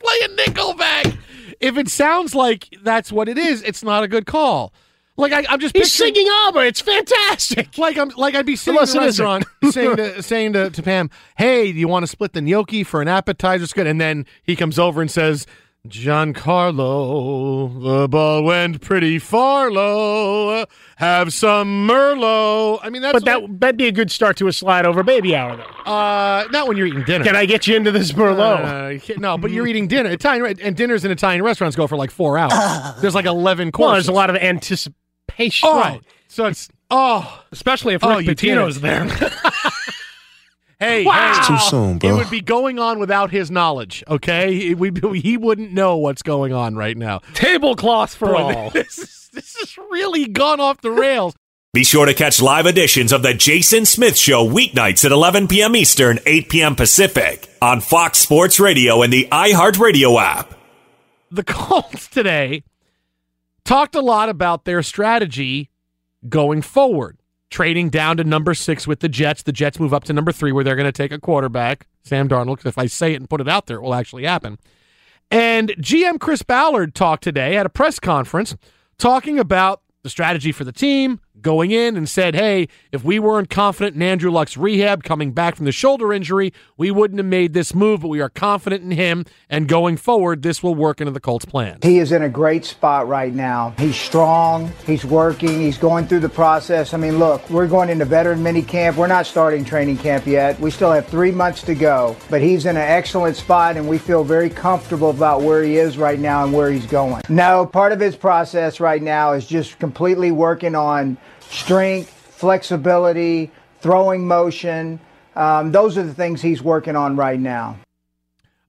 playing 0.00 0.36
Nickelback. 0.36 1.16
If 1.60 1.76
it 1.76 1.88
sounds 1.88 2.34
like 2.34 2.68
that's 2.82 3.10
what 3.12 3.28
it 3.28 3.36
is, 3.38 3.62
it's 3.62 3.82
not 3.82 4.02
a 4.04 4.08
good 4.08 4.26
call. 4.26 4.72
Like 5.16 5.32
I, 5.32 5.44
I'm 5.48 5.58
just 5.58 5.76
He's 5.76 5.90
picturing- 5.90 6.14
singing 6.14 6.32
ABBA. 6.46 6.60
It's 6.66 6.80
fantastic. 6.80 7.76
like 7.76 7.98
I'm 7.98 8.08
like 8.10 8.36
I'd 8.36 8.46
be 8.46 8.54
sitting 8.54 8.80
in 8.80 8.96
a 8.96 9.00
restaurant 9.00 9.44
saying 9.70 9.96
to 9.96 10.22
saying 10.22 10.52
to, 10.52 10.70
to 10.70 10.82
Pam, 10.82 11.10
"Hey, 11.36 11.72
do 11.72 11.78
you 11.78 11.88
want 11.88 12.04
to 12.04 12.06
split 12.06 12.32
the 12.34 12.40
gnocchi 12.40 12.84
for 12.84 13.02
an 13.02 13.08
appetizer?" 13.08 13.64
It's 13.64 13.72
good. 13.72 13.88
And 13.88 14.00
then 14.00 14.26
he 14.44 14.54
comes 14.54 14.78
over 14.78 15.00
and 15.00 15.10
says, 15.10 15.44
"Giancarlo, 15.86 17.82
the 17.82 18.08
ball 18.08 18.42
went 18.44 18.80
pretty 18.80 19.18
far 19.18 19.70
low. 19.70 20.64
Have 20.96 21.32
some 21.32 21.86
Merlot." 21.88 22.80
I 22.82 22.90
mean, 22.90 23.02
that's 23.02 23.12
But 23.14 23.24
that, 23.26 23.60
that'd 23.60 23.76
be 23.76 23.86
a 23.86 23.92
good 23.92 24.10
start 24.10 24.36
to 24.38 24.48
a 24.48 24.52
slide 24.52 24.86
over 24.86 25.02
baby 25.02 25.34
hour, 25.36 25.56
though. 25.56 25.90
uh, 25.90 26.46
not 26.50 26.68
when 26.68 26.76
you're 26.76 26.86
eating 26.86 27.04
dinner. 27.04 27.24
Can 27.24 27.36
I 27.36 27.46
get 27.46 27.66
you 27.66 27.76
into 27.76 27.90
this 27.90 28.12
Merlot? 28.12 29.00
Uh, 29.10 29.14
no, 29.18 29.38
but 29.38 29.50
you're 29.50 29.66
eating 29.66 29.88
dinner. 29.88 30.10
Italian 30.10 30.58
and 30.60 30.76
dinners 30.76 31.04
in 31.04 31.10
Italian 31.10 31.42
restaurants 31.42 31.76
go 31.76 31.86
for 31.86 31.96
like 31.96 32.10
four 32.10 32.38
hours. 32.38 33.00
There's 33.00 33.14
like 33.14 33.26
eleven 33.26 33.72
courses. 33.72 33.86
well, 33.88 33.92
there's 33.94 34.08
a 34.08 34.12
lot 34.12 34.30
of 34.30 34.36
anticipation. 34.36 35.68
Oh, 35.70 35.78
right. 35.80 36.00
So 36.28 36.46
it's 36.46 36.68
oh, 36.90 37.42
Especially 37.52 37.94
if 37.94 38.04
Oh, 38.04 38.16
Rick 38.16 38.26
you 38.26 38.34
get 38.34 38.38
Pitino's 38.38 38.80
there. 38.80 39.04
Hey, 40.80 41.04
Wow. 41.04 41.12
hey. 41.32 41.38
It's 41.38 41.48
too 41.48 41.70
soon, 41.70 41.98
bro. 41.98 42.10
It 42.10 42.12
would 42.14 42.30
be 42.30 42.40
going 42.40 42.78
on 42.78 42.98
without 42.98 43.30
his 43.30 43.50
knowledge. 43.50 44.04
Okay, 44.08 44.54
he, 44.54 44.74
we, 44.74 44.92
he 45.20 45.36
wouldn't 45.36 45.72
know 45.72 45.96
what's 45.96 46.22
going 46.22 46.52
on 46.52 46.76
right 46.76 46.96
now. 46.96 47.18
Tablecloths 47.34 48.14
for 48.14 48.28
Boy, 48.28 48.54
all. 48.54 48.70
This 48.74 48.98
is, 48.98 49.30
this 49.32 49.56
has 49.58 49.76
really 49.90 50.26
gone 50.26 50.60
off 50.60 50.80
the 50.80 50.90
rails. 50.90 51.34
Be 51.74 51.84
sure 51.84 52.06
to 52.06 52.14
catch 52.14 52.40
live 52.40 52.64
editions 52.66 53.12
of 53.12 53.22
The 53.22 53.34
Jason 53.34 53.84
Smith 53.84 54.16
Show 54.16 54.48
weeknights 54.48 55.04
at 55.04 55.12
11 55.12 55.48
p.m. 55.48 55.76
Eastern, 55.76 56.18
8 56.24 56.48
p.m. 56.48 56.74
Pacific 56.76 57.48
on 57.60 57.80
Fox 57.80 58.18
Sports 58.18 58.58
Radio 58.58 59.02
and 59.02 59.12
the 59.12 59.28
iHeartRadio 59.30 60.18
app. 60.20 60.54
The 61.30 61.44
Colts 61.44 62.08
today 62.08 62.62
talked 63.64 63.94
a 63.94 64.00
lot 64.00 64.30
about 64.30 64.64
their 64.64 64.82
strategy 64.82 65.68
going 66.26 66.62
forward, 66.62 67.18
trading 67.50 67.88
down 67.88 68.16
to 68.18 68.24
number 68.24 68.54
six 68.54 68.86
with 68.86 69.00
the 69.00 69.08
Jets. 69.08 69.42
The 69.42 69.52
Jets 69.52 69.80
move 69.80 69.94
up 69.94 70.04
to 70.04 70.12
number 70.12 70.32
three, 70.32 70.52
where 70.52 70.64
they're 70.64 70.76
going 70.76 70.86
to 70.86 70.92
take 70.92 71.12
a 71.12 71.18
quarterback, 71.18 71.86
Sam 72.02 72.28
Darnold. 72.28 72.56
Because 72.56 72.70
if 72.70 72.78
I 72.78 72.86
say 72.86 73.12
it 73.12 73.16
and 73.16 73.28
put 73.28 73.40
it 73.40 73.48
out 73.48 73.66
there, 73.66 73.78
it 73.78 73.82
will 73.82 73.94
actually 73.94 74.24
happen. 74.24 74.58
And 75.30 75.70
GM 75.78 76.20
Chris 76.20 76.42
Ballard 76.42 76.94
talked 76.94 77.22
today 77.22 77.56
at 77.56 77.66
a 77.66 77.70
press 77.70 77.98
conference 77.98 78.56
talking 78.98 79.38
about 79.38 79.82
the 80.02 80.10
strategy 80.10 80.52
for 80.52 80.64
the 80.64 80.72
team, 80.72 81.20
going 81.42 81.70
in 81.70 81.96
and 81.96 82.08
said, 82.08 82.34
hey, 82.34 82.68
if 82.92 83.04
we 83.04 83.18
weren't 83.18 83.50
confident 83.50 83.96
in 83.96 84.02
Andrew 84.02 84.30
Luck's 84.30 84.56
rehab 84.56 85.02
coming 85.04 85.32
back 85.32 85.56
from 85.56 85.64
the 85.64 85.72
shoulder 85.72 86.12
injury, 86.12 86.52
we 86.76 86.90
wouldn't 86.90 87.18
have 87.18 87.26
made 87.26 87.52
this 87.52 87.74
move, 87.74 88.00
but 88.00 88.08
we 88.08 88.20
are 88.20 88.28
confident 88.28 88.82
in 88.82 88.90
him. 88.90 89.24
And 89.48 89.68
going 89.68 89.96
forward, 89.96 90.42
this 90.42 90.62
will 90.62 90.74
work 90.74 91.00
into 91.00 91.12
the 91.12 91.20
Colts' 91.20 91.44
plan. 91.44 91.78
He 91.82 91.98
is 91.98 92.12
in 92.12 92.22
a 92.22 92.28
great 92.28 92.64
spot 92.64 93.08
right 93.08 93.32
now. 93.32 93.74
He's 93.78 93.96
strong. 93.96 94.72
He's 94.86 95.04
working. 95.04 95.60
He's 95.60 95.78
going 95.78 96.06
through 96.06 96.20
the 96.20 96.28
process. 96.28 96.94
I 96.94 96.96
mean, 96.96 97.18
look, 97.18 97.48
we're 97.50 97.66
going 97.66 97.88
into 97.88 98.04
veteran 98.04 98.42
mini 98.42 98.62
camp. 98.62 98.96
We're 98.96 99.06
not 99.06 99.26
starting 99.26 99.64
training 99.64 99.98
camp 99.98 100.26
yet. 100.26 100.58
We 100.60 100.70
still 100.70 100.92
have 100.92 101.06
three 101.06 101.32
months 101.32 101.62
to 101.62 101.74
go. 101.74 102.16
But 102.30 102.42
he's 102.42 102.66
in 102.66 102.76
an 102.76 102.82
excellent 102.82 103.36
spot, 103.36 103.76
and 103.76 103.88
we 103.88 103.98
feel 103.98 104.24
very 104.24 104.50
comfortable 104.50 105.10
about 105.10 105.42
where 105.42 105.62
he 105.62 105.76
is 105.76 105.98
right 105.98 106.18
now 106.18 106.44
and 106.44 106.52
where 106.52 106.70
he's 106.70 106.86
going. 106.86 107.22
No, 107.28 107.66
part 107.66 107.92
of 107.92 108.00
his 108.00 108.16
process 108.16 108.80
right 108.80 109.02
now 109.02 109.32
is 109.32 109.46
just 109.46 109.78
completely 109.78 110.30
working 110.30 110.74
on 110.74 111.16
strength, 111.50 112.10
flexibility, 112.10 113.50
throwing 113.80 114.26
motion. 114.26 115.00
Um, 115.34 115.72
those 115.72 115.96
are 115.96 116.02
the 116.02 116.14
things 116.14 116.42
he's 116.42 116.62
working 116.62 116.96
on 116.96 117.16
right 117.16 117.38
now. 117.38 117.78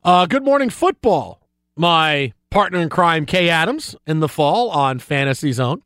Uh, 0.03 0.25
good 0.25 0.43
morning, 0.43 0.69
football. 0.69 1.41
My 1.75 2.33
partner 2.49 2.79
in 2.79 2.89
crime, 2.89 3.25
Kay 3.25 3.49
Adams, 3.49 3.95
in 4.07 4.19
the 4.19 4.29
fall 4.29 4.69
on 4.69 4.99
Fantasy 4.99 5.51
Zone 5.51 5.81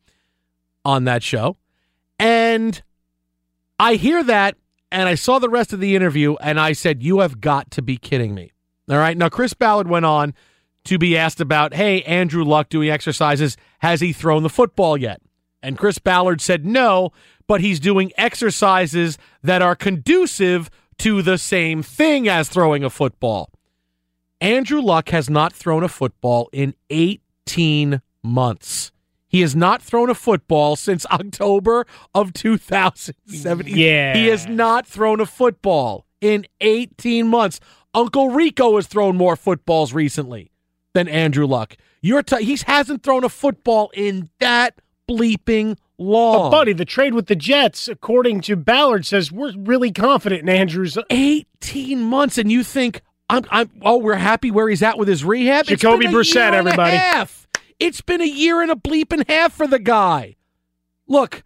on 0.86 1.06
that 1.06 1.24
show. 1.24 1.58
And 2.20 2.82
I 3.80 3.96
hear 3.96 4.24
that, 4.24 4.56
and 4.92 5.10
I 5.10 5.16
saw 5.16 5.40
the 5.40 5.50
rest 5.50 5.74
of 5.74 5.80
the 5.80 5.96
interview, 5.96 6.36
and 6.36 6.60
I 6.60 6.74
said, 6.74 7.02
You 7.02 7.20
have 7.20 7.42
got 7.42 7.72
to 7.72 7.82
be 7.82 7.98
kidding 7.98 8.36
me. 8.36 8.52
All 8.90 8.98
right. 8.98 9.18
Now, 9.18 9.30
Chris 9.30 9.54
Ballard 9.54 9.88
went 9.88 10.06
on 10.06 10.34
to 10.86 10.98
be 10.98 11.18
asked 11.18 11.42
about, 11.42 11.74
Hey, 11.74 12.04
Andrew 12.04 12.44
Luck 12.44 12.70
doing 12.70 12.90
exercises. 12.90 13.58
Has 13.80 14.02
he 14.02 14.14
thrown 14.14 14.44
the 14.44 14.50
football 14.50 14.96
yet? 14.96 15.22
And 15.64 15.78
Chris 15.78 15.98
Ballard 15.98 16.42
said 16.42 16.66
no, 16.66 17.12
but 17.48 17.62
he's 17.62 17.80
doing 17.80 18.12
exercises 18.18 19.18
that 19.42 19.62
are 19.62 19.76
conducive 19.76 20.70
to 21.00 21.22
the 21.22 21.38
same 21.38 21.82
thing 21.82 22.28
as 22.28 22.50
throwing 22.50 22.84
a 22.84 22.90
football. 22.90 23.50
Andrew 24.42 24.82
Luck 24.82 25.10
has 25.10 25.30
not 25.30 25.54
thrown 25.54 25.84
a 25.84 25.88
football 25.88 26.50
in 26.52 26.76
18 26.90 28.02
months. 28.22 28.92
He 29.28 29.42
has 29.42 29.56
not 29.56 29.82
thrown 29.82 30.10
a 30.10 30.16
football 30.16 30.76
since 30.76 31.06
October 31.12 31.88
of 32.14 32.34
2017. 32.34 33.76
Yeah. 33.76 34.14
He 34.16 34.28
has 34.28 34.46
not 34.46 34.86
thrown 34.86 35.22
a 35.22 35.26
football 35.26 36.06
in 36.22 36.46
18 36.62 37.28
months. 37.28 37.60
Uncle 37.94 38.30
Rico 38.32 38.76
has 38.76 38.86
thrown 38.86 39.16
more 39.16 39.36
footballs 39.36 39.94
recently 39.94 40.52
than 40.94 41.08
Andrew 41.08 41.48
Luck. 41.48 41.78
You're 42.02 42.22
t- 42.22 42.44
he 42.44 42.58
hasn't 42.68 43.02
thrown 43.02 43.24
a 43.24 43.30
football 43.30 43.92
in 43.94 44.30
that 44.40 44.80
bleeping 45.10 45.78
long. 45.98 46.50
But 46.50 46.58
buddy, 46.58 46.74
the 46.74 46.86
trade 46.86 47.14
with 47.14 47.28
the 47.28 47.36
Jets, 47.36 47.88
according 47.88 48.42
to 48.42 48.56
Ballard, 48.56 49.06
says 49.06 49.32
we're 49.32 49.54
really 49.58 49.92
confident 49.92 50.42
in 50.42 50.50
Andrews. 50.50 50.98
Uh, 50.98 51.04
18 51.10 52.02
months, 52.02 52.38
and 52.38 52.52
you 52.52 52.64
think, 52.64 53.02
I'm, 53.30 53.46
I'm, 53.50 53.70
oh, 53.82 53.98
we're 53.98 54.16
happy 54.16 54.52
where 54.52 54.70
he's 54.70 54.84
at 54.84 54.98
with 54.98 55.08
his 55.08 55.24
rehab? 55.24 55.66
Jacoby 55.66 56.08
Brissett, 56.08 56.36
year 56.36 56.44
and 56.46 56.56
a 56.56 56.58
everybody. 56.60 56.98
half. 56.98 57.48
It's 57.80 58.02
been 58.02 58.22
a 58.22 58.26
year 58.26 58.62
and 58.62 58.72
a 58.72 58.76
bleep 58.76 59.12
and 59.12 59.26
half 59.28 59.54
for 59.54 59.68
the 59.68 59.80
guy. 59.80 60.36
Look, 61.08 61.44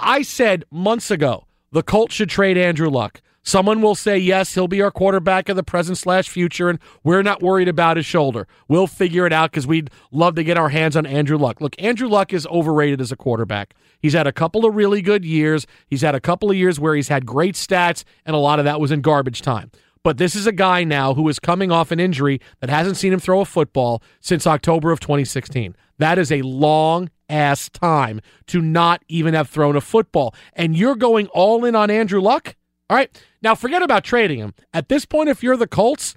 I 0.00 0.22
said 0.22 0.64
months 0.70 1.10
ago 1.10 1.44
the 1.72 1.82
Colts 1.82 2.14
should 2.14 2.30
trade 2.30 2.56
Andrew 2.56 2.88
Luck. 2.88 3.20
Someone 3.48 3.80
will 3.80 3.94
say, 3.94 4.18
yes, 4.18 4.52
he'll 4.52 4.68
be 4.68 4.82
our 4.82 4.90
quarterback 4.90 5.48
of 5.48 5.56
the 5.56 5.62
present 5.62 5.96
slash 5.96 6.28
future, 6.28 6.68
and 6.68 6.78
we're 7.02 7.22
not 7.22 7.42
worried 7.42 7.66
about 7.66 7.96
his 7.96 8.04
shoulder. 8.04 8.46
We'll 8.68 8.86
figure 8.86 9.24
it 9.24 9.32
out 9.32 9.50
because 9.50 9.66
we'd 9.66 9.88
love 10.12 10.34
to 10.34 10.44
get 10.44 10.58
our 10.58 10.68
hands 10.68 10.98
on 10.98 11.06
Andrew 11.06 11.38
Luck. 11.38 11.62
Look, 11.62 11.74
Andrew 11.78 12.08
Luck 12.08 12.34
is 12.34 12.46
overrated 12.48 13.00
as 13.00 13.10
a 13.10 13.16
quarterback. 13.16 13.72
He's 14.00 14.12
had 14.12 14.26
a 14.26 14.32
couple 14.32 14.66
of 14.66 14.74
really 14.74 15.00
good 15.00 15.24
years. 15.24 15.66
He's 15.86 16.02
had 16.02 16.14
a 16.14 16.20
couple 16.20 16.50
of 16.50 16.58
years 16.58 16.78
where 16.78 16.94
he's 16.94 17.08
had 17.08 17.24
great 17.24 17.54
stats, 17.54 18.04
and 18.26 18.36
a 18.36 18.38
lot 18.38 18.58
of 18.58 18.66
that 18.66 18.80
was 18.80 18.92
in 18.92 19.00
garbage 19.00 19.40
time. 19.40 19.70
But 20.02 20.18
this 20.18 20.34
is 20.34 20.46
a 20.46 20.52
guy 20.52 20.84
now 20.84 21.14
who 21.14 21.26
is 21.30 21.38
coming 21.38 21.72
off 21.72 21.90
an 21.90 21.98
injury 21.98 22.42
that 22.60 22.68
hasn't 22.68 22.98
seen 22.98 23.14
him 23.14 23.18
throw 23.18 23.40
a 23.40 23.46
football 23.46 24.02
since 24.20 24.46
October 24.46 24.92
of 24.92 25.00
2016. 25.00 25.74
That 25.96 26.18
is 26.18 26.30
a 26.30 26.42
long 26.42 27.08
ass 27.30 27.70
time 27.70 28.20
to 28.48 28.60
not 28.60 29.02
even 29.08 29.32
have 29.32 29.48
thrown 29.48 29.74
a 29.74 29.80
football. 29.80 30.34
And 30.52 30.76
you're 30.76 30.96
going 30.96 31.28
all 31.28 31.64
in 31.64 31.74
on 31.74 31.90
Andrew 31.90 32.20
Luck? 32.20 32.54
All 32.90 32.96
right. 32.96 33.10
Now 33.42 33.54
forget 33.54 33.82
about 33.82 34.04
trading 34.04 34.38
him. 34.38 34.54
At 34.72 34.88
this 34.88 35.04
point, 35.04 35.28
if 35.28 35.42
you're 35.42 35.56
the 35.56 35.66
Colts 35.66 36.14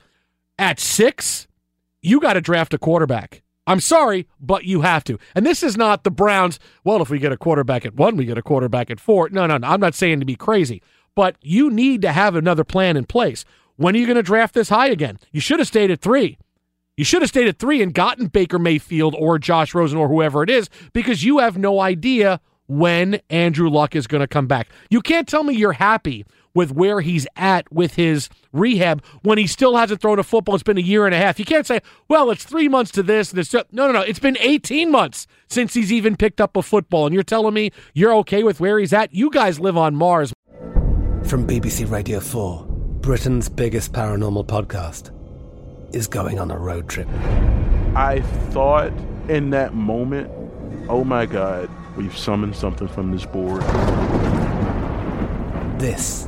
at 0.58 0.80
six, 0.80 1.48
you 2.02 2.20
got 2.20 2.34
to 2.34 2.42
draft 2.42 2.74
a 2.74 2.78
quarterback. 2.78 3.44
I'm 3.68 3.80
sorry, 3.80 4.28
but 4.40 4.66
you 4.66 4.82
have 4.82 5.04
to. 5.06 5.20
And 5.36 5.46
this 5.46 5.62
is 5.62 5.78
not 5.78 6.04
the 6.04 6.12
Browns. 6.12 6.60
Well, 6.84 7.02
if 7.02 7.10
we 7.10 7.20
get 7.20 7.32
a 7.32 7.38
quarterback 7.38 7.86
at 7.86 7.96
one, 7.96 8.18
we 8.18 8.26
get 8.26 8.38
a 8.38 8.42
quarterback 8.42 8.90
at 8.90 9.00
four. 9.00 9.30
No, 9.30 9.46
no, 9.46 9.58
no. 9.58 9.68
I'm 9.68 9.80
not 9.80 9.94
saying 9.94 10.20
to 10.20 10.26
be 10.26 10.36
crazy, 10.36 10.82
but 11.16 11.36
you 11.42 11.70
need 11.70 12.02
to 12.02 12.12
have 12.12 12.36
another 12.36 12.64
plan 12.64 12.98
in 12.98 13.06
place. 13.06 13.46
When 13.76 13.96
are 13.96 14.00
you 14.00 14.08
going 14.08 14.16
to 14.16 14.24
draft 14.24 14.54
this 14.54 14.70
high 14.70 14.88
again? 14.88 15.20
You 15.32 15.40
should 15.42 15.60
have 15.60 15.68
stayed 15.68 15.92
at 15.92 16.02
three. 16.02 16.38
You 16.98 17.06
should 17.06 17.22
have 17.22 17.30
stayed 17.30 17.48
at 17.48 17.60
three 17.60 17.82
and 17.82 17.94
gotten 17.94 18.28
Baker 18.28 18.60
Mayfield 18.60 19.16
or 19.18 19.40
Josh 19.40 19.74
Rosen 19.74 19.98
or 19.98 20.08
whoever 20.08 20.44
it 20.44 20.50
is 20.50 20.70
because 20.94 21.24
you 21.24 21.40
have 21.40 21.58
no 21.58 21.80
idea 21.80 22.42
when 22.68 23.22
Andrew 23.30 23.70
Luck 23.70 23.96
is 23.96 24.08
going 24.08 24.22
to 24.22 24.28
come 24.28 24.48
back. 24.48 24.70
You 24.90 25.02
can't 25.02 25.28
tell 25.28 25.44
me 25.44 25.56
you're 25.56 25.74
happy 25.74 26.26
with 26.54 26.72
where 26.72 27.02
he's 27.02 27.28
at 27.36 27.72
with 27.72 27.96
his 27.96 28.30
rehab 28.52 29.04
when 29.24 29.38
he 29.38 29.48
still 29.48 29.76
hasn't 29.76 30.02
thrown 30.02 30.20
a 30.20 30.24
football. 30.24 30.56
It's 30.56 30.64
been 30.64 30.78
a 30.78 30.82
year 30.82 31.06
and 31.06 31.16
a 31.16 31.18
half. 31.18 31.40
You 31.40 31.46
can't 31.46 31.66
say, 31.66 31.82
well, 32.08 32.30
it's 32.32 32.44
three 32.44 32.68
months 32.68 32.92
to 32.92 33.04
this 33.04 33.32
and 33.32 33.40
this. 33.40 33.54
No, 33.54 33.64
no, 33.72 33.92
no. 33.92 34.02
It's 34.02 34.20
been 34.20 34.38
18 34.40 34.92
months 34.92 35.28
since 35.48 35.74
he's 35.74 35.92
even 35.92 36.16
picked 36.16 36.42
up 36.42 36.56
a 36.58 36.62
football. 36.62 37.06
And 37.06 37.14
you're 37.14 37.24
telling 37.24 37.54
me 37.54 37.72
you're 37.94 38.14
okay 38.18 38.44
with 38.44 38.60
where 38.60 38.80
he's 38.80 38.94
at? 38.94 39.14
You 39.14 39.30
guys 39.30 39.60
live 39.60 39.78
on 39.78 39.96
Mars. 39.96 40.34
From 41.24 41.48
BBC 41.48 41.90
Radio 41.90 42.20
4, 42.20 42.66
Britain's 43.02 43.48
biggest 43.48 43.94
paranormal 43.94 44.48
podcast 44.48 45.12
is 45.96 46.08
going 46.08 46.40
on 46.40 46.52
a 46.52 46.58
road 46.58 46.90
trip. 46.90 47.08
I 47.96 48.22
thought 48.50 48.92
in 49.28 49.52
that 49.52 49.74
moment, 49.74 50.32
oh 50.90 51.04
my 51.04 51.26
God, 51.26 51.70
we've 51.96 52.18
summoned 52.18 52.56
something 52.56 52.88
from 52.88 53.12
this 53.12 53.26
board. 53.26 53.62
This 55.80 56.28